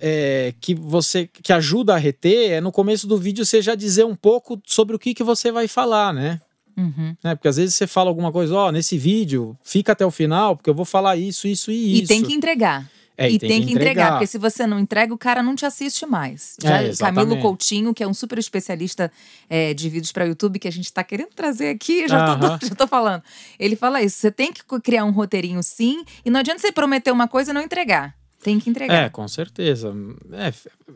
[0.00, 4.04] é, que você que ajuda a reter é no começo do vídeo você já dizer
[4.04, 6.40] um pouco sobre o que, que você vai falar, né?
[6.76, 7.16] Uhum.
[7.24, 7.34] né?
[7.34, 10.68] Porque às vezes você fala alguma coisa, ó, nesse vídeo, fica até o final, porque
[10.68, 12.04] eu vou falar isso, isso e isso.
[12.04, 12.86] E tem que entregar.
[13.18, 15.64] É, e tem, que entregar, porque porque se você não entrega, o cara não te
[15.64, 16.56] assiste mais.
[16.62, 17.28] É, Já exatamente.
[17.28, 19.10] Camilo Coutinho, que é um super especialista
[19.48, 22.58] é, de vídeos para YouTube, que a gente tá querendo trazer aqui, já, tô, Aham.
[22.62, 23.22] já tô falando.
[23.58, 27.10] Ele fala isso: você tem que criar um roteirinho sim, e não adianta você prometer
[27.10, 28.14] uma coisa e não entregar.
[28.46, 28.94] Tem que entregar.
[28.94, 29.92] É, com certeza.
[30.32, 30.52] É,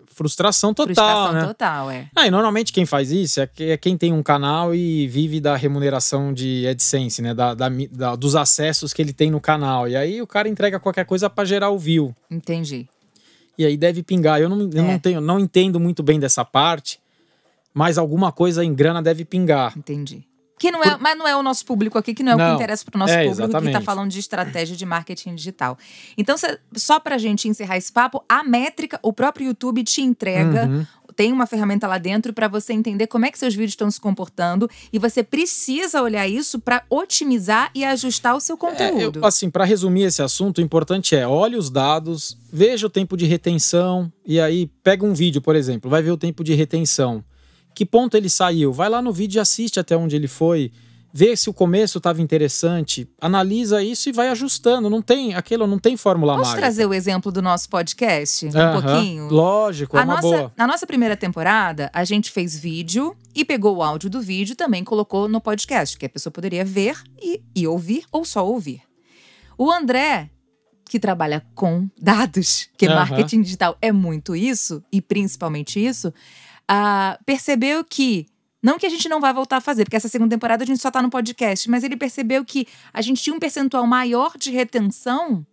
[0.06, 1.44] frustração total, Frustração né?
[1.48, 2.08] total, é.
[2.14, 5.56] Ah, e normalmente quem faz isso é, é quem tem um canal e vive da
[5.56, 7.34] remuneração de AdSense, né?
[7.34, 9.88] Da, da da- dos acessos que ele tem no canal.
[9.88, 12.14] E aí o cara entrega qualquer coisa pra gerar o view.
[12.30, 12.86] Entendi.
[13.58, 14.40] E aí deve pingar.
[14.40, 14.92] Eu não, eu É.
[14.92, 17.00] não tenho, não entendo muito bem dessa parte,
[17.74, 19.76] mas alguma coisa em grana deve pingar.
[19.76, 20.22] Entendi.
[20.60, 22.44] Que não é, Mas não é o nosso público aqui, que não é o que
[22.44, 22.54] Não.
[22.56, 23.84] interessa para o nosso É, público, que está exatamente.
[23.84, 25.78] falando de estratégia de marketing digital.
[26.18, 30.02] Então, cê- só para a gente encerrar esse papo, a métrica, o próprio YouTube te
[30.02, 30.66] entrega.
[30.66, 30.86] Uhum.
[31.16, 34.00] Tem uma ferramenta lá dentro para você entender como é que seus vídeos estão se
[34.00, 39.18] comportando e você precisa olhar isso para otimizar e ajustar o seu É, conteúdo.
[39.18, 43.16] eu, assim, para resumir esse assunto, o importante é olhe os dados, veja o tempo
[43.16, 47.24] de retenção e aí pega um vídeo, por exemplo, vai ver o tempo de retenção.
[47.80, 48.74] Que ponto ele saiu?
[48.74, 50.70] Vai lá no vídeo e assiste até onde ele foi.
[51.14, 54.90] Vê se o começo estava interessante, analisa isso e vai ajustando.
[54.90, 56.60] Não tem aquilo, não tem fórmula Posso mágica.
[56.60, 58.44] trazer o exemplo do nosso podcast?
[58.44, 59.28] Um Aham, pouquinho?
[59.30, 60.52] Lógico, é A uma nossa, boa.
[60.58, 64.56] na nossa primeira temporada, a gente fez vídeo e pegou o áudio do vídeo e
[64.56, 68.82] também colocou no podcast, que a pessoa poderia ver e, e ouvir ou só ouvir.
[69.56, 70.28] O André,
[70.84, 72.96] que trabalha com dados, que Aham.
[72.96, 76.12] marketing digital é muito isso, e principalmente isso,
[76.72, 78.26] ah, percebeu que.
[78.62, 80.80] Não que a gente não vai voltar a fazer, porque essa segunda temporada a gente
[80.82, 84.50] só tá no podcast, mas ele percebeu que a gente tinha um percentual maior de
[84.50, 85.46] retenção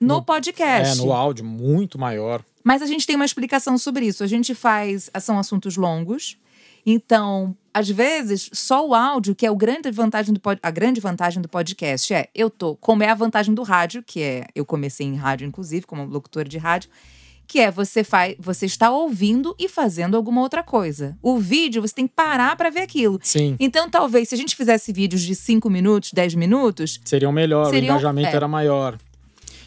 [0.00, 1.00] no, No- podcast.
[1.00, 2.44] É, no áudio, muito maior.
[2.62, 4.22] Mas a gente tem uma explicação sobre isso.
[4.22, 5.10] A gente faz.
[5.20, 6.38] São assuntos longos.
[6.86, 11.00] Então, às vezes, só o áudio, que é o grande vantagem do pod- a grande
[11.00, 14.64] vantagem do podcast, é eu tô, como é a vantagem do rádio, que é eu
[14.64, 16.88] comecei em rádio, inclusive, como locutora de rádio,
[17.50, 21.18] que é você faz, você está ouvindo e fazendo alguma outra coisa.
[21.20, 23.18] O vídeo, você tem que parar para ver aquilo.
[23.24, 27.64] Sim, Então, talvez, se a gente fizesse vídeos de 5 minutos, 10 minutos, seriam melhor,
[27.70, 28.36] Seriam- o engajamento é.
[28.36, 28.96] era maior.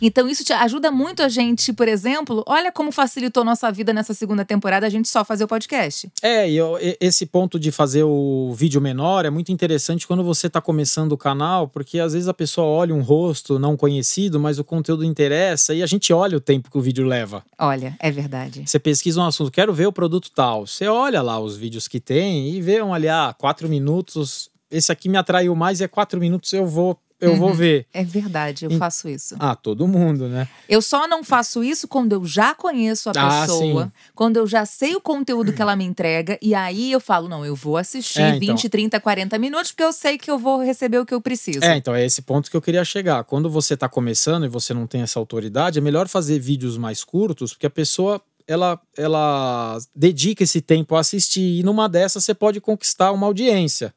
[0.02, 4.14] Então, isso te ajuda muito a gente, por exemplo, olha como facilitou nossa vida nessa
[4.14, 6.12] segunda temporada a gente só fazer o podcast.
[6.22, 10.48] É, e eu- esse ponto de fazer o vídeo menor é muito interessante quando você
[10.48, 14.60] está começando o canal, porque às vezes a pessoa olha um rosto não conhecido, mas
[14.60, 17.44] o conteúdo interessa e a gente olha o tempo que o vídeo leva.
[17.58, 18.64] Olha, é verdade.
[18.66, 20.68] Você pesquisa um assunto, quero ver o produto tal.
[20.68, 24.50] Você olha lá os vídeos que tem e vê um ali, ah, quatro minutos.
[24.72, 27.56] Esse aqui me atraiu mais e é quatro minutos, eu vou, eu vou Uhum.
[27.56, 27.88] ver.
[27.94, 29.36] É verdade, eu E- faço isso.
[29.40, 30.48] Ah, todo mundo, né?
[30.68, 33.92] Eu só não faço isso quando eu já conheço a Ah, pessoa, sim.
[34.14, 37.46] quando eu já sei o conteúdo que ela me entrega, e aí eu falo, não,
[37.46, 38.40] eu vou assistir É, então.
[38.56, 41.64] 20, 30, 40 minutos, porque eu sei que eu vou receber o que eu preciso.
[41.64, 43.24] É, então é esse ponto que eu queria chegar.
[43.24, 47.04] Quando você está começando e você não tem essa autoridade, é melhor fazer vídeos mais
[47.04, 52.34] curtos, porque a pessoa ela, ela dedica esse tempo a assistir e numa dessas você
[52.34, 53.94] pode conquistar uma audiência.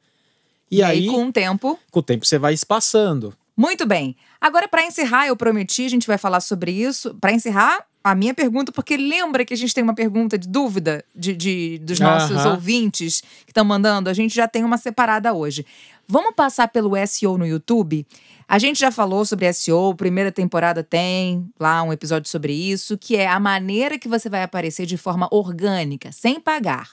[0.71, 3.35] E, E aí, aí, com o tempo, com o tempo, você vai espaçando.
[3.57, 4.15] Muito bem.
[4.41, 7.15] Agora, para encerrar, eu prometi, a gente vai falar sobre isso.
[7.15, 11.05] Para encerrar a minha pergunta, porque lembra que a gente tem uma pergunta de dúvida
[11.15, 12.51] de, de dos nossos Aham.
[12.53, 14.11] ouvintes que estão mandando?
[14.11, 15.65] A gente já tem uma separada hoje.
[16.07, 18.07] Vamos passar pelo SEO no YouTube?
[18.47, 23.17] A gente já falou sobre SEO, primeira temporada tem lá um episódio sobre isso, que
[23.17, 26.91] é a maneira que você vai aparecer de forma orgânica, sem pagar.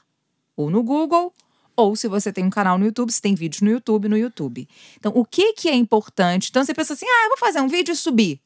[0.58, 1.32] Ou no Google,
[1.76, 4.68] ou se você tem um canal no YouTube, se tem vídeos no YouTube, no YouTube.
[4.98, 6.50] Então, o que, que é importante?
[6.50, 8.40] Então, você pensa assim, ah, eu vou fazer um vídeo e subir.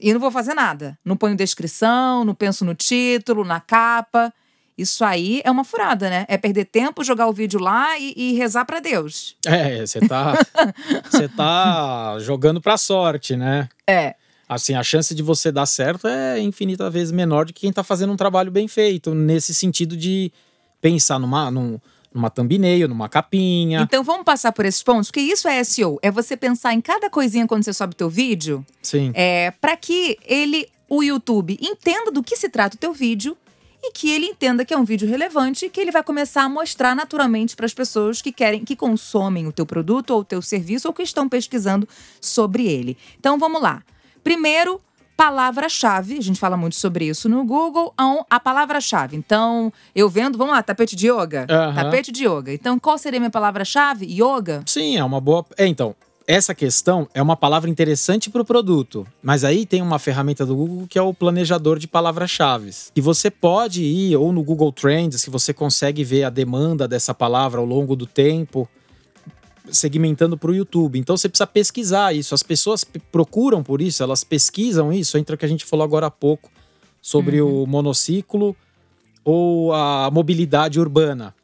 [0.00, 0.98] E não vou fazer nada.
[1.04, 4.32] Não ponho descrição, não penso no título, na capa.
[4.76, 6.24] Isso aí é uma furada, né?
[6.28, 9.36] É perder tempo, jogar o vídeo lá e, e rezar pra Deus.
[9.46, 10.32] É, você tá,
[11.10, 13.68] você tá jogando pra sorte, né?
[13.86, 14.14] É.
[14.48, 17.82] Assim, a chance de você dar certo é infinita vezes menor do que quem tá
[17.84, 20.32] fazendo um trabalho bem feito, nesse sentido de
[20.80, 21.78] pensar numa, num-
[22.14, 23.80] numa thumbnail, numa capinha.
[23.80, 25.98] Então vamos passar por esses pontos, porque isso é SEO.
[26.02, 29.12] É você pensar em cada coisinha quando você sobe teu vídeo, Sim.
[29.14, 33.36] é, para que ele, o YouTube, entenda do que se trata o teu vídeo
[33.82, 36.48] e que ele entenda que é um vídeo relevante e que ele vai começar a
[36.48, 40.40] mostrar naturalmente para as pessoas que querem, que consomem o teu produto ou o teu
[40.40, 41.88] serviço ou que estão pesquisando
[42.20, 42.96] sobre ele.
[43.18, 43.82] Então vamos lá.
[44.22, 44.80] Primeiro,
[45.26, 46.18] palavra-chave.
[46.18, 47.94] A gente fala muito sobre isso no Google.
[48.28, 49.16] a- palavra-chave.
[49.16, 51.46] Então, eu vendo, vamos lá, tapete de yoga.
[51.46, 52.52] Tapete de yoga.
[52.52, 54.04] Então, qual seria a minha palavra-chave?
[54.06, 54.62] Yoga?
[54.66, 55.44] Sim, é uma boa.
[55.56, 55.94] É, então,
[56.26, 60.56] essa questão é uma palavra interessante para o produto, mas aí tem uma ferramenta do
[60.56, 62.70] Google que é o planejador de palavras-chave.
[62.96, 67.14] E você pode ir ou no Google Trends, que você consegue ver a demanda dessa
[67.14, 68.68] palavra ao longo do tempo,
[69.72, 70.98] segmentando para o YouTube.
[70.98, 72.34] Então você precisa pesquisar isso.
[72.34, 75.18] As pessoas procuram por isso, elas pesquisam isso.
[75.18, 76.50] Entra o que a gente falou agora há pouco
[77.00, 78.54] sobre o monociclo
[79.24, 81.34] ou a mobilidade urbana.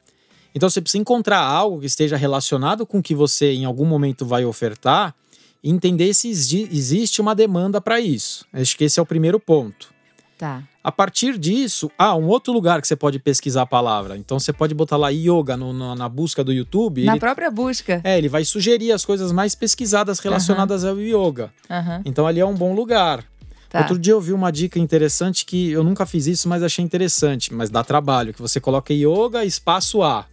[0.55, 4.25] Então você precisa encontrar algo que esteja relacionado com o que você em algum momento
[4.25, 5.15] vai ofertar
[5.63, 8.45] e entender se exi- existe uma demanda para isso.
[8.53, 9.93] Acho que esse é o primeiro ponto.
[10.39, 10.63] Tá.
[10.85, 14.17] A partir disso, ah, um outro lugar que você pode pesquisar a palavra.
[14.17, 17.05] Então você pode botar lá yoga no- na- na busca do YouTube.
[17.05, 18.01] Na ele, própria busca.
[18.05, 21.53] é, ele vai sugerir as coisas mais pesquisadas relacionadas ao yoga.
[21.69, 22.03] Aham.
[22.05, 23.25] Então ali é um bom lugar.
[23.69, 23.81] Tá.
[23.81, 27.53] Outro dia eu vi uma dica interessante que eu nunca fiz isso, mas achei interessante,
[27.53, 30.25] mas dá trabalho, que você coloca yoga espaço A.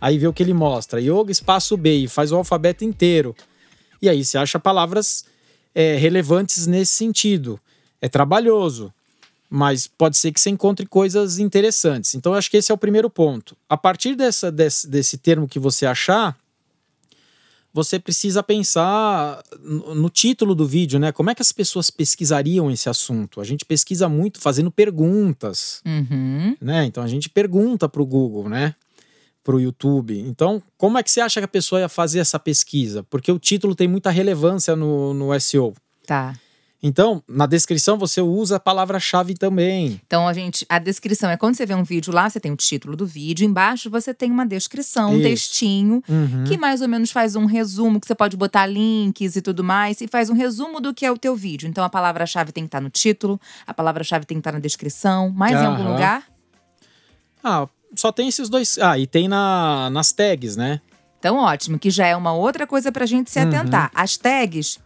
[0.00, 3.34] Aí vê o que ele mostra, yoga espaço B e faz o alfabeto inteiro.
[4.00, 5.24] E aí você acha palavras
[5.74, 7.58] é, relevantes nesse sentido.
[8.00, 8.92] É trabalhoso,
[9.56, 12.16] mas pode ser que você encontre coisas interessantes.
[12.16, 13.56] Então acho que esse é o primeiro ponto.
[13.68, 16.36] A partir dessa, desse, desse termo que você achar,
[17.72, 21.12] você precisa pensar no, no título do vídeo, né?
[21.12, 23.40] Como é que as pessoas pesquisariam esse assunto?
[23.40, 26.56] A gente pesquisa muito fazendo perguntas, Uhum.
[26.60, 26.84] né?
[26.86, 28.74] Então a gente pergunta para o Google, né?
[29.44, 30.18] Para o YouTube.
[30.18, 33.04] Então, como é que você acha que a pessoa ia fazer essa pesquisa?
[33.04, 35.74] Porque o título tem muita relevância no, no SEO.
[36.04, 36.34] Tá.
[36.86, 39.98] Então, na descrição você usa a palavra-chave também.
[40.06, 42.56] Então, a gente, a descrição é quando você vê um vídeo lá, você tem o
[42.56, 45.22] título do vídeo, embaixo você tem uma descrição, um Isso.
[45.22, 46.44] textinho, Uhum.
[46.46, 50.02] que mais ou menos faz um resumo, que você pode botar links e tudo mais,
[50.02, 51.66] e faz um resumo do que é o teu vídeo.
[51.66, 55.30] Então, a palavra-chave tem que estar no título, a palavra-chave tem que estar na descrição,
[55.30, 56.24] mais em algum lugar.
[57.42, 57.66] Ah,
[57.96, 58.76] só tem esses dois.
[58.78, 60.82] Ah, e tem na, nas tags, né?
[61.18, 63.48] Então, ótimo, que já é uma outra coisa pra gente se Uhum.
[63.48, 63.90] atentar.
[63.94, 64.78] As tags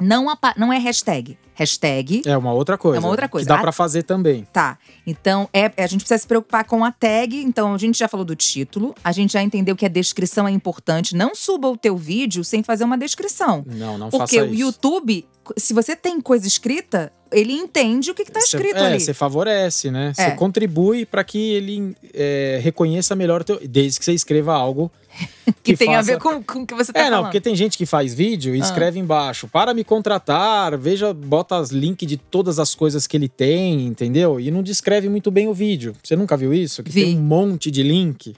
[0.00, 0.26] não,
[0.56, 1.38] não é hashtag.
[1.54, 2.98] Hashtag É uma outra coisa.
[2.98, 3.46] É uma outra coisa.
[3.46, 4.46] Que dá A- pra fazer também.
[4.52, 4.76] Tá.
[5.06, 7.34] Então, é, a gente precisa se preocupar com a tag.
[7.42, 10.50] Então, a gente já falou do título, a gente já entendeu que a descrição é
[10.50, 11.16] importante.
[11.16, 13.64] Não suba o teu vídeo sem fazer uma descrição.
[13.66, 14.60] Não, não Porque faça o isso.
[14.62, 15.26] YouTube,
[15.56, 19.00] se você tem coisa escrita, ele entende o que, tá Cê- escrito é, ali.
[19.00, 20.12] Você favorece, né?
[20.14, 20.30] Você É.
[20.32, 23.60] contribui para que ele é, reconheça melhor o teu.
[23.66, 24.90] Desde que você escreva algo
[25.62, 27.24] que, que tem a faça- ver com, com o que você tá É, não, falando.
[27.26, 28.64] porque tem gente que faz vídeo e Ah.
[28.64, 33.28] escreve embaixo, para me contratar, veja, bota os links de todas as coisas que ele
[33.28, 34.38] tem, entendeu?
[34.38, 35.94] E não descreve muito bem o vídeo.
[36.02, 36.82] Você nunca viu isso?
[36.82, 37.04] Que Vi.
[37.04, 38.34] tem um monte de link.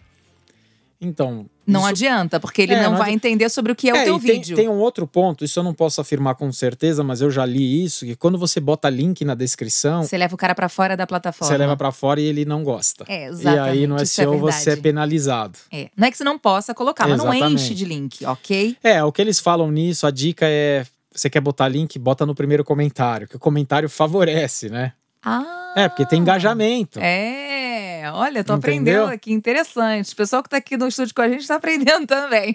[1.01, 1.47] Então.
[1.65, 3.97] Não isso- adianta, porque ele É, não, não vai entender sobre o que é, o
[3.97, 4.57] É, teu e tem, vídeo.
[4.57, 7.85] tem um outro ponto, isso eu não posso afirmar com certeza, mas eu já li
[7.85, 11.07] isso, que quando você bota link na descrição, Você leva o cara pra fora da
[11.07, 11.53] plataforma.
[11.53, 13.05] você leva para fora e ele não gosta.
[13.07, 13.69] É, E exatamente.
[13.69, 15.59] aí no isso é SEO você é penalizado.
[15.71, 15.89] É.
[15.97, 17.63] Não é que você não possa colocar, mas não Exatamente.
[17.63, 18.77] enche de link, ok?
[18.83, 20.85] É, o que eles falam nisso, a dica é:
[21.15, 24.95] você quer botar link, bota no primeiro comentário, que o comentário favorece, né?
[25.23, 25.75] Ah!
[25.77, 26.99] É, porque tem engajamento.
[26.99, 27.68] É,
[28.15, 28.57] olha, tô Entendeu?
[28.57, 30.13] aprendendo aqui, interessante.
[30.13, 32.55] O pessoal que tá aqui no estúdio com a gente tá aprendendo também.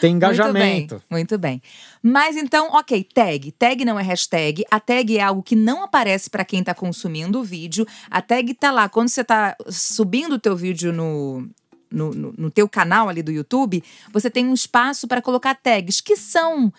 [0.00, 0.94] Tem engajamento.
[0.94, 1.62] Muito bem, muito bem.
[2.02, 3.52] Mas então, ok, tag.
[3.52, 4.64] Tag não é hashtag.
[4.70, 7.86] A tag é algo que não aparece para quem tá consumindo o vídeo.
[8.10, 8.88] A tag tá lá.
[8.88, 11.48] Quando você tá subindo o teu vídeo no,
[11.90, 13.82] no, no, no teu canal ali do YouTube,
[14.12, 16.72] você tem um espaço para colocar tags, que são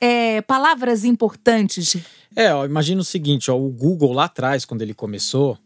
[0.00, 1.96] é, palavras importantes.
[2.34, 5.56] É, ó, imagina o seguinte, ó, o Google lá atrás, quando ele começou,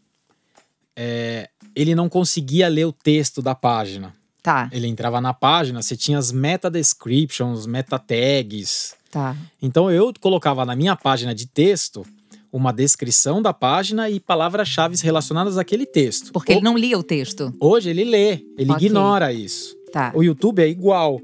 [0.95, 1.49] é,
[1.79, 4.13] ele não conseguia ler o texto da página.
[4.41, 8.95] Tá, Ele entrava na página, você tinha as meta descriptions, meta tags.
[9.11, 9.35] tá.
[9.61, 12.05] Então eu colocava na minha página de texto
[12.51, 16.31] uma descrição da página e palavras-chave relacionadas àquele texto.
[16.31, 17.53] Porque Ho- ele não lia o texto.
[17.59, 18.87] Hoje ele lê, ele Ok.
[18.87, 19.75] ignora isso.
[19.91, 20.11] Tá.
[20.15, 21.19] O YouTube é igual.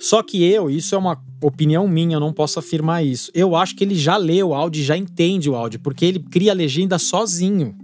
[0.00, 3.30] Só que eu, isso é uma opinião minha, eu não posso afirmar isso.
[3.32, 6.50] Eu acho que ele já lê o áudio já entende o áudio, porque ele cria
[6.50, 7.74] a legenda sozinho.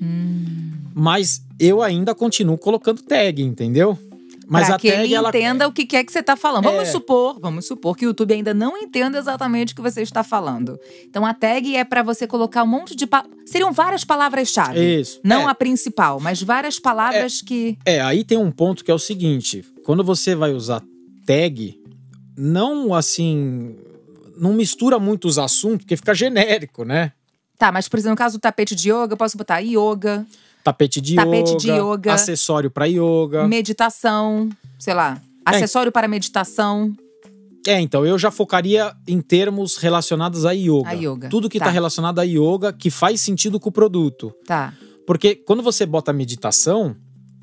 [0.00, 0.72] Hum.
[0.94, 3.98] Mas eu ainda continuo colocando tag, entendeu?
[4.48, 6.64] Mas pra a que tag ele ela entenda o que é que você está falando.
[6.64, 6.92] Vamos É.
[6.92, 10.78] supor, vamos supor que o YouTube ainda não entenda exatamente o que você está falando.
[11.04, 13.24] Então a tag é para você colocar um monte de pa...
[13.44, 15.00] seriam várias palavras-chave.
[15.00, 15.20] Isso.
[15.24, 18.94] Não é, a principal, mas várias palavras que é, aí tem um ponto que é
[18.94, 20.80] o seguinte: quando você vai usar
[21.26, 21.80] tag,
[22.36, 23.76] não assim.
[24.38, 27.12] Não mistura muito os assuntos, porque fica genérico, né?
[27.58, 30.26] Tá, mas por exemplo, no caso do tapete de yoga, eu posso botar yoga,
[30.66, 32.14] Tapete de Tapete yoga, de yoga.
[32.14, 33.46] acessório para yoga.
[33.46, 34.48] meditação,
[34.80, 36.92] sei lá, acessório para meditação.
[37.64, 40.88] É, então eu já focaria em termos relacionados a yoga.
[40.88, 41.66] A yoga, Tudo que tá.
[41.66, 44.32] está relacionado a yoga que faz sentido com o produto.
[44.44, 44.72] Tá.
[45.06, 46.96] Porque quando você bota meditação,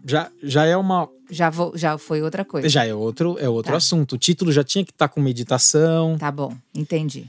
[0.06, 2.68] já, já é uma Já, vou, já foi outra coisa.
[2.68, 3.78] já é outro é outro Tá.
[3.78, 4.16] assunto.
[4.16, 6.18] O título já tinha que estar com meditação.
[6.18, 7.26] Tá bom, entendi.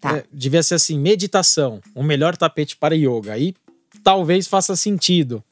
[0.00, 0.16] Tá.
[0.18, 3.32] É, devia ser assim, meditação, o melhor tapete para yoga.
[3.34, 3.54] Aí
[4.04, 5.42] talvez faça sentido.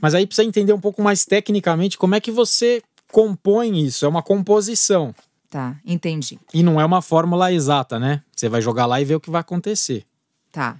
[0.00, 2.80] Mas aí precisa entender um pouco mais tecnicamente como é que você
[3.10, 4.04] compõe isso.
[4.04, 5.14] É uma composição.
[5.50, 6.38] Tá, entendi.
[6.54, 8.22] E não é uma fórmula exata, né?
[8.34, 10.06] Você vai jogar lá e ver o que vai acontecer.
[10.52, 10.76] Tá.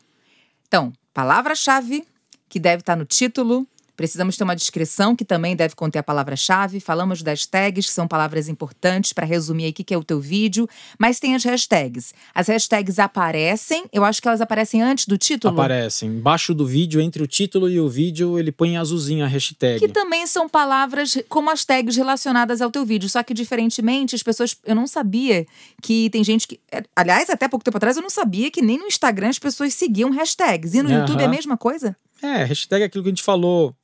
[0.66, 2.06] Então, palavra-chave,
[2.48, 3.66] que deve estar no título.
[3.99, 6.78] Precisamos ter uma descrição que também deve conter a palavra-chave.
[6.78, 10.20] Falamos das tags, que são palavras importantes para resumir aí o que é o teu
[10.20, 10.68] vídeo.
[10.96, 12.14] Mas tem as hashtags.
[12.32, 15.53] As hashtags aparecem, eu acho que elas aparecem antes do título.
[15.53, 19.26] Aparece embaixo do vídeo, entre o título e o vídeo, ele põe em azulzinho a
[19.26, 19.80] hashtag.
[19.80, 23.09] Que também são palavras como as tags relacionadas ao teu vídeo.
[23.09, 24.57] Só que, diferentemente, as pessoas.
[24.64, 25.44] Eu não sabia
[25.82, 26.61] que tem gente que.
[26.70, 29.74] é, Aliás, até pouco tempo atrás, eu não sabia que nem no Instagram as pessoas
[29.74, 30.74] seguiam hashtags.
[30.74, 31.01] E no Aham.
[31.01, 31.96] YouTube é a mesma coisa?
[32.22, 33.74] É, hashtag é aquilo que a gente falou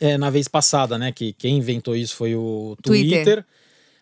[0.00, 1.12] é, na vez passada, né?
[1.12, 3.24] Que quem inventou isso foi o Twitter.
[3.24, 3.44] Twitter.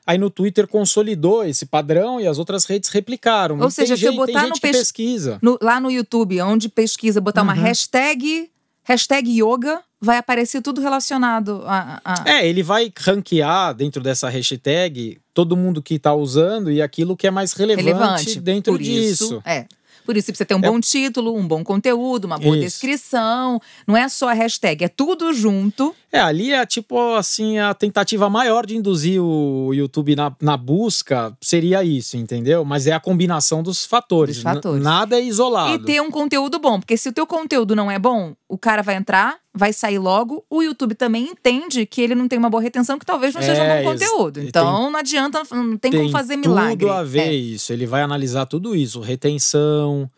[0.07, 3.59] Aí no Twitter consolidou esse padrão e as outras redes replicaram.
[3.61, 5.38] Ou seja, tem se eu gente, botar tem gente no pes- pesquisa.
[5.42, 7.61] No- lá no YouTube, onde pesquisa, botar uma Uhum.
[7.62, 8.49] hashtag,
[8.84, 12.01] hashtag yoga, vai aparecer tudo relacionado a.
[12.05, 17.16] a- É, ele vai ranquear dentro dessa hashtag todo mundo que tá usando e aquilo
[17.16, 18.40] que é mais relevante, relevante.
[18.40, 19.24] dentro Por disso.
[19.24, 19.66] Isso, é.
[20.07, 22.64] Por isso, você precisa ter um bom título, um bom conteúdo, uma boa Isso.
[22.64, 23.61] descrição.
[23.86, 25.94] Não é só a hashtag, é tudo junto.
[26.16, 31.36] É, ali é tipo assim, a tentativa maior de induzir o YouTube na, na busca
[31.40, 32.64] seria isso, entendeu?
[32.64, 34.36] Mas é a combinação dos fatores.
[34.36, 34.82] Dos fatores.
[34.82, 35.74] Nada é isolado.
[35.74, 36.78] E ter um conteúdo bom.
[36.80, 40.44] Porque se o teu conteúdo não é bom, o cara vai entrar, vai sair logo.
[40.50, 43.62] O YouTube também entende que ele não tem uma boa retenção, que talvez não seja
[43.62, 44.32] um É, bom conteúdo.
[44.40, 46.76] tem- Então não adianta, não tem, como fazer milagre.
[46.78, 47.32] tudo a ver É.
[47.34, 47.72] isso.
[47.72, 49.00] Ele vai analisar tudo isso.
[49.00, 50.10] Retenção,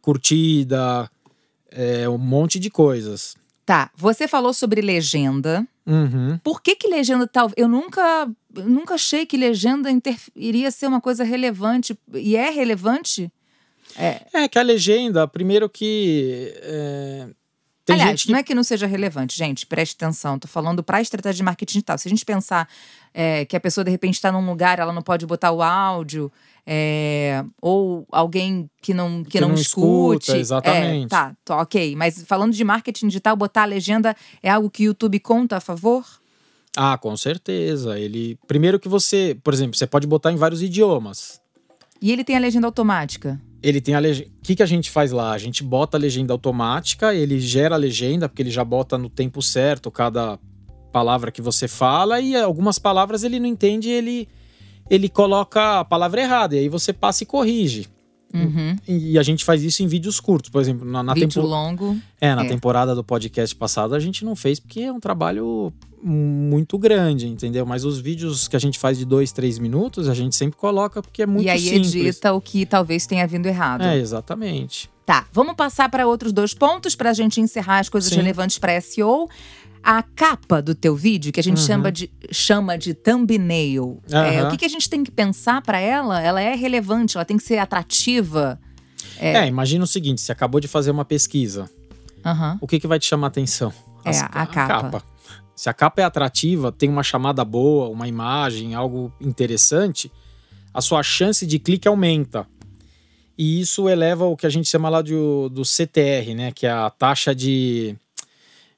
[0.00, 1.08] curtida,
[1.70, 3.34] é, um monte de coisas.
[3.64, 5.66] Tá, você falou sobre legenda.
[5.86, 6.38] Uhum.
[6.38, 7.50] Por que que legenda tal?
[7.56, 9.88] Eu nunca, eu nunca achei que legenda
[10.34, 13.30] iria ser uma coisa relevante e é relevante.
[14.32, 16.52] É que a legenda, primeiro que.
[16.62, 17.28] é,
[17.84, 19.66] tem Aliás, que não é que não seja relevante, gente.
[19.66, 20.38] Preste atenção.
[20.38, 21.98] Tô falando para estratégia de marketing digital.
[21.98, 22.68] Se a gente pensar
[23.12, 26.30] é, que a pessoa de repente está num lugar, ela não pode botar o áudio.
[26.66, 30.22] É, ou alguém que não, que Que não, não escute.
[30.24, 31.06] escuta, exatamente.
[31.06, 31.96] É, tá, tá, ok.
[31.96, 35.60] Mas falando de marketing digital, botar a legenda é algo que o YouTube conta a
[35.60, 36.04] favor?
[36.76, 37.98] Ah, com certeza.
[37.98, 38.38] Ele.
[38.46, 41.40] Primeiro que você, por exemplo, você pode botar em vários idiomas.
[42.00, 43.40] E ele tem a legenda automática.
[43.62, 44.28] Ele tem a legenda.
[44.28, 45.32] O que, que a gente faz lá?
[45.32, 49.08] A gente bota a legenda automática, ele gera a legenda, porque ele já bota no
[49.08, 50.38] tempo certo cada
[50.92, 54.28] palavra que você fala, e algumas palavras ele não entende, ele,
[54.94, 57.88] ele coloca a palavra errada, e aí você passa e corrige.
[58.34, 58.76] Uhum.
[58.86, 61.96] E a gente faz isso em vídeos curtos, por exemplo, na, na, Vídeo tempo- longo.
[62.20, 62.48] é, na é.
[62.48, 65.70] temporada do podcast passado a gente não fez porque é um trabalho
[66.02, 67.64] muito grande, entendeu?
[67.64, 71.02] Mas os vídeos que a gente faz de dois, três minutos, a gente sempre coloca
[71.02, 71.94] porque é muito e aí simples.
[71.94, 73.82] edita o que talvez tenha vindo errado.
[73.82, 74.90] É, exatamente.
[75.04, 78.16] Tá, vamos passar para outros dois pontos para a gente encerrar as coisas Sim.
[78.16, 79.28] relevantes para SEO.
[79.82, 81.66] A capa do teu vídeo, que a gente Uhum.
[81.66, 84.00] chama, de, chama de thumbnail.
[84.10, 84.46] É, Aham.
[84.48, 86.20] o que, que a gente tem que pensar para ela?
[86.20, 88.60] Ela é relevante, ela tem que ser atrativa.
[89.18, 89.46] É.
[89.46, 91.68] imagina o seguinte: você acabou de fazer uma pesquisa.
[92.24, 92.58] Aham.
[92.60, 93.72] O que, que vai te chamar atenção?
[94.04, 95.02] É, a capa.
[95.54, 100.10] Se a capa é atrativa, tem uma chamada boa, uma imagem, algo interessante,
[100.72, 102.46] a sua chance de clique aumenta.
[103.36, 105.12] E isso eleva o que a gente chama lá de,
[105.50, 106.52] do CTR, né?
[106.52, 107.96] Que é a taxa de,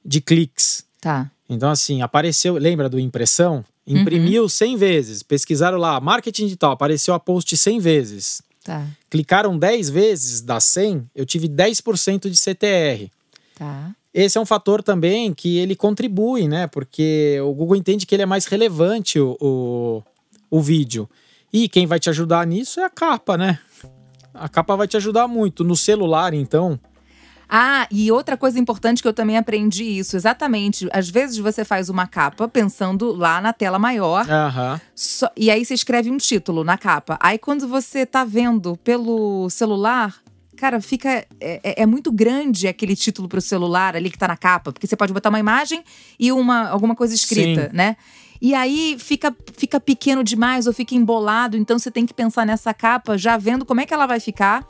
[0.03, 0.85] de cliques.
[1.05, 1.29] Tá.
[1.47, 2.55] Então, assim, apareceu.
[2.55, 3.63] Lembra do impressão?
[3.85, 4.49] Imprimiu Uhum.
[4.49, 5.21] 100 vezes.
[5.21, 8.41] Pesquisaram lá, marketing digital, apareceu a post 100 vezes.
[8.63, 8.87] Tá.
[9.07, 13.11] Clicaram 10 vezes das 100, eu tive 10% de CTR.
[13.53, 13.91] Tá.
[14.11, 16.65] Esse é um fator também que ele contribui, né?
[16.65, 20.03] Porque o Google entende que ele é mais relevante o, o,
[20.49, 21.07] o vídeo.
[21.53, 23.59] E quem vai te ajudar nisso é a capa, né?
[24.33, 25.63] A capa vai te ajudar muito.
[25.63, 26.79] No celular, então.
[27.49, 30.87] Ah, e outra coisa importante que eu também aprendi isso, exatamente.
[30.91, 34.79] Às vezes você faz uma capa pensando lá na tela maior, Aham.
[34.95, 37.17] só- e aí você escreve um título na capa.
[37.21, 40.15] Aí quando você tá vendo pelo celular,
[40.57, 41.09] cara, fica.
[41.39, 44.87] É, é- é muito grande aquele título pro celular ali que tá na capa, porque
[44.87, 45.83] você pode botar uma imagem
[46.19, 47.75] e uma, alguma coisa escrita, Sim.
[47.75, 47.95] né?
[48.41, 52.73] E aí fica, fica pequeno demais ou fica embolado, então você tem que pensar nessa
[52.73, 54.65] capa já vendo como é que ela vai ficar,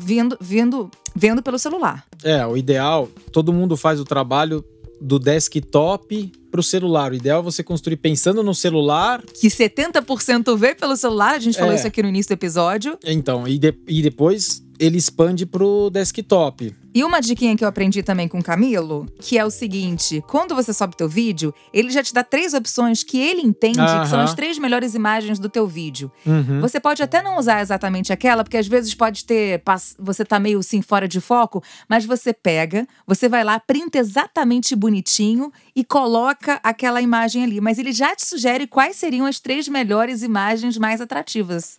[0.00, 2.04] vendo, vendo, vendo pelo celular.
[2.24, 4.64] É, o ideal, todo mundo faz o trabalho
[5.00, 7.12] do desktop para o celular.
[7.12, 9.22] O ideal é você construir pensando no celular.
[9.40, 11.76] que 70% vê pelo celular, a gente falou É.
[11.76, 12.98] isso aqui no início do episódio.
[13.04, 16.74] Então, e, de- e depois ele expande pro desktop.
[16.92, 20.54] E uma diquinha que eu aprendi também com o Camilo, que é o seguinte: quando
[20.54, 24.20] você sobe teu vídeo, ele já te dá três opções que ele entende que são
[24.20, 26.10] as três melhores imagens do teu vídeo.
[26.26, 26.60] Uhum.
[26.60, 29.62] Você pode até não usar exatamente aquela, porque às vezes pode ter.
[29.98, 34.74] Você tá meio assim fora de foco, mas você pega, você vai lá, printa exatamente
[34.74, 37.60] bonitinho e coloca aquela imagem ali.
[37.60, 41.78] Mas ele já te sugere quais seriam as três melhores imagens mais atrativas.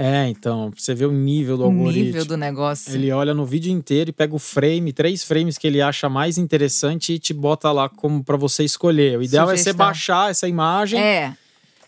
[0.00, 2.04] É, então, pra você ver o nível do O algoritmo.
[2.04, 2.94] nível do negócio.
[2.94, 6.38] Ele olha no vídeo inteiro e pega o frame, três frames que ele acha mais
[6.38, 9.18] interessante e te bota lá como para você escolher.
[9.18, 9.86] O ideal é você Sugestão.
[9.86, 11.36] baixar essa imagem É.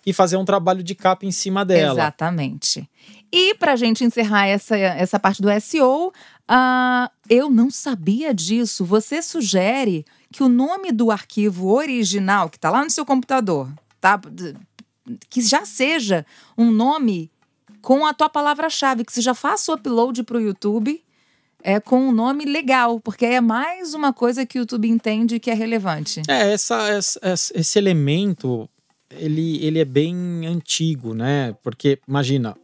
[0.07, 1.95] e fazer um trabalho de capa em cima dela.
[2.01, 2.89] Exatamente.
[3.33, 6.13] E pra gente encerrar essa, essa parte do SEO,
[6.49, 8.85] ah, eu não sabia disso.
[8.85, 13.69] Você sugere que o nome do arquivo original, que tá lá no seu computador,
[14.01, 14.21] tá?
[15.29, 16.25] Que já seja
[16.59, 17.31] um nome
[17.83, 21.03] com a tua palavra-chave, que você já faça o upload pro YouTube
[21.63, 25.51] é, com um nome legal, porque é mais uma coisa que o YouTube entende que
[25.51, 26.23] é relevante.
[26.29, 28.69] É, essa, essa- esse elemento,
[29.11, 31.55] ele, ele é bem antigo, né?
[31.63, 32.57] Porque, imagina,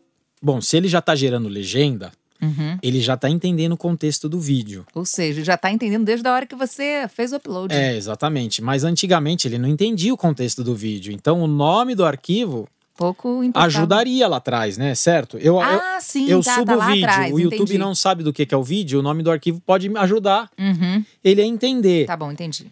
[0.42, 2.78] bom, se ele já tá gerando legenda, Uhum.
[2.82, 4.84] ele já tá entendendo o contexto do vídeo.
[4.94, 7.74] Ou seja, já tá entendendo desde a hora que você fez o upload.
[7.74, 8.60] É, exatamente.
[8.62, 11.12] Mas antigamente ele não entendia o contexto do vídeo.
[11.14, 14.94] Então o nome do arquivo Pouco ajudaria lá atrás, né?
[14.94, 15.36] Certo?
[15.38, 17.78] Eu, eu, Ah, sim, eu tá, subo tá o vídeo, atrás, o YouTube entendi.
[17.78, 20.50] não sabe do que que é o vídeo, o nome do arquivo pode me ajudar
[20.58, 22.06] Uhum, ele a entender.
[22.06, 22.66] tá bom, entendi.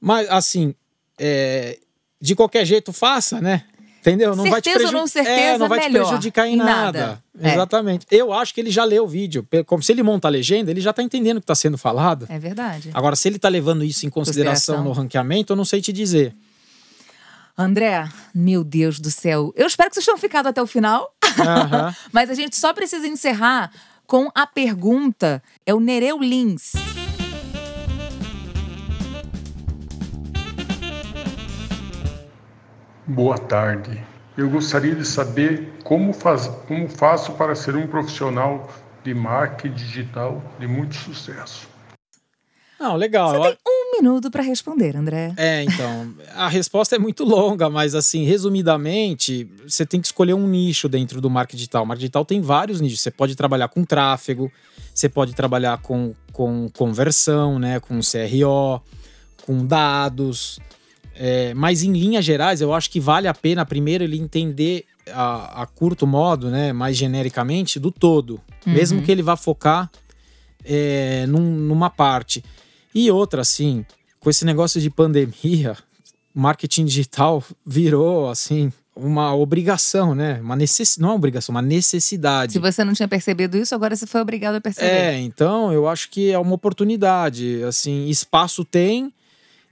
[0.00, 0.74] Mas, assim,
[1.18, 1.78] é,
[2.20, 3.64] de qualquer jeito, faça, né?
[4.00, 4.34] Entendeu?
[4.34, 6.06] Não vai te Certeza ou preju- não certeza, é, não vai te melhor.
[6.06, 6.72] prejudicar em, Em nada.
[7.00, 7.22] nada.
[7.38, 7.52] É.
[7.52, 8.06] Exatamente.
[8.10, 9.46] Eu acho que ele já leu o vídeo.
[9.66, 12.24] Como se ele monta a legenda, ele já tá entendendo o que tá sendo falado.
[12.30, 12.88] É verdade.
[12.94, 14.84] Agora, se ele tá levando isso em consideração, Consideração.
[14.84, 16.34] no ranqueamento, eu não sei te dizer.
[17.56, 19.52] André, meu Deus do céu.
[19.56, 21.14] Eu espero que vocês tenham ficado até o final.
[21.38, 21.94] Aham.
[22.12, 23.70] Mas a gente só precisa encerrar
[24.06, 25.42] com a pergunta.
[25.64, 26.72] É o Nereu Lins.
[33.06, 34.02] Boa tarde.
[34.36, 38.68] Eu gostaria de saber como, faz, como faço para ser um profissional
[39.04, 41.69] de marketing digital de muito sucesso.
[42.80, 43.28] Não, legal.
[43.30, 45.34] Você Eu- tem um minuto pra responder, André.
[45.36, 50.46] É, então, a resposta é muito longa, mas assim, resumidamente, você tem que escolher um
[50.48, 51.82] nicho dentro do marketing digital.
[51.82, 53.00] O marketing digital tem vários nichos.
[53.00, 54.50] Você pode trabalhar com tráfego,
[54.94, 58.80] você pode trabalhar com, com conversão, né, com CRO,
[59.44, 60.58] com dados.
[61.14, 65.62] É, mas em linhas gerais, eu acho que vale a pena primeiro ele entender a,
[65.62, 68.40] a curto modo, né, mais genericamente, do todo.
[68.64, 69.90] Mesmo que ele vá focar
[70.64, 72.42] é, num- numa parte.
[72.94, 73.84] E outra, assim,
[74.18, 75.76] com esse negócio de pandemia,
[76.34, 80.40] marketing digital virou, assim, uma obrigação, né?
[80.42, 80.98] Uma necess...
[80.98, 82.52] Não é uma obrigação, uma necessidade.
[82.52, 84.90] Se você não tinha percebido isso, agora você foi obrigado a perceber.
[84.90, 87.62] É, então eu acho que é uma oportunidade.
[87.62, 89.12] Assim, espaço tem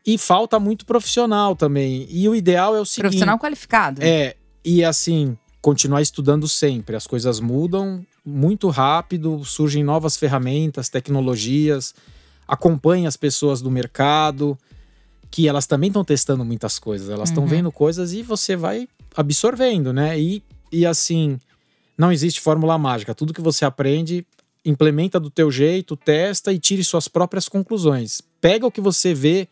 [0.07, 2.07] e falta muito profissional também.
[2.09, 3.03] E o ideal é o seguinte.
[3.03, 4.01] Profissional qualificado.
[4.03, 6.97] É, e assim, continuar estudando sempre.
[6.97, 11.95] As coisas mudam muito rápido, surgem novas ferramentas, tecnologias,
[12.49, 14.59] acompanhe as pessoas do mercado,
[15.31, 17.49] que elas também estão testando muitas coisas, elas estão Uhum.
[17.49, 20.19] vendo coisas e você vai absorvendo, né?
[20.19, 20.43] E,
[20.73, 21.39] e assim,
[21.97, 23.15] não existe fórmula mágica.
[23.15, 24.27] Tudo que você aprende,
[24.65, 28.23] implementa do teu jeito, testa e tire suas próprias conclusões.
[28.41, 29.49] Pega o que você vê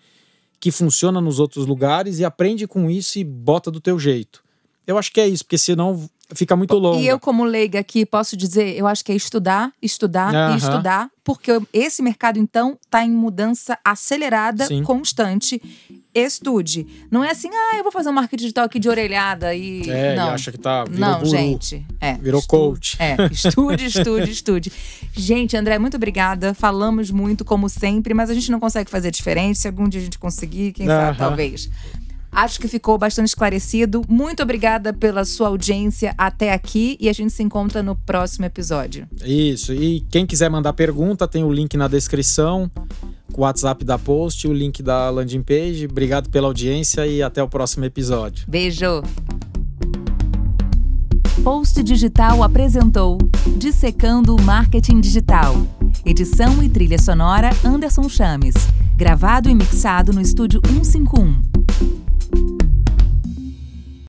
[0.58, 4.42] que funciona nos outros lugares e aprende com isso e bota do teu jeito.
[4.86, 6.98] Eu acho que é isso, porque senão fica muito longa.
[6.98, 11.10] E eu, como leiga aqui, posso dizer, eu acho que é estudar, estudar e estudar,
[11.22, 14.82] porque esse mercado, então, está em mudança acelerada, Sim.
[14.82, 15.60] constante.
[16.14, 16.86] Estude.
[17.10, 19.82] Não é assim, ah, eu vou fazer um marketing digital aqui de orelhada e.
[19.90, 20.28] É, não.
[20.28, 20.86] e acha que tá.
[20.90, 21.30] Não, guru.
[21.30, 21.84] gente.
[22.00, 22.96] É, Virou coach.
[22.98, 24.72] É, estude, estude, estude.
[25.12, 26.54] Gente, André, muito obrigada.
[26.54, 29.58] Falamos muito, como sempre, mas a gente não consegue fazer diferente.
[29.58, 31.68] Se algum dia a gente conseguir, quem sabe, talvez.
[32.36, 34.02] Acho que ficou bastante esclarecido.
[34.06, 39.08] Muito obrigada pela sua audiência até aqui e a gente se encontra no próximo episódio.
[39.24, 39.72] Isso.
[39.72, 42.70] E quem quiser mandar pergunta, tem o link na descrição,
[43.34, 45.86] o WhatsApp da post, o link da landing page.
[45.90, 48.44] Obrigado pela audiência e até o próximo episódio.
[48.46, 49.02] Beijo!
[51.42, 53.16] Post Digital apresentou
[53.56, 55.54] Dissecando o Marketing Digital.
[56.04, 58.54] Edição e trilha sonora Anderson Chames.
[58.94, 62.05] Gravado e mixado no estúdio 151.
[62.30, 62.55] Bye.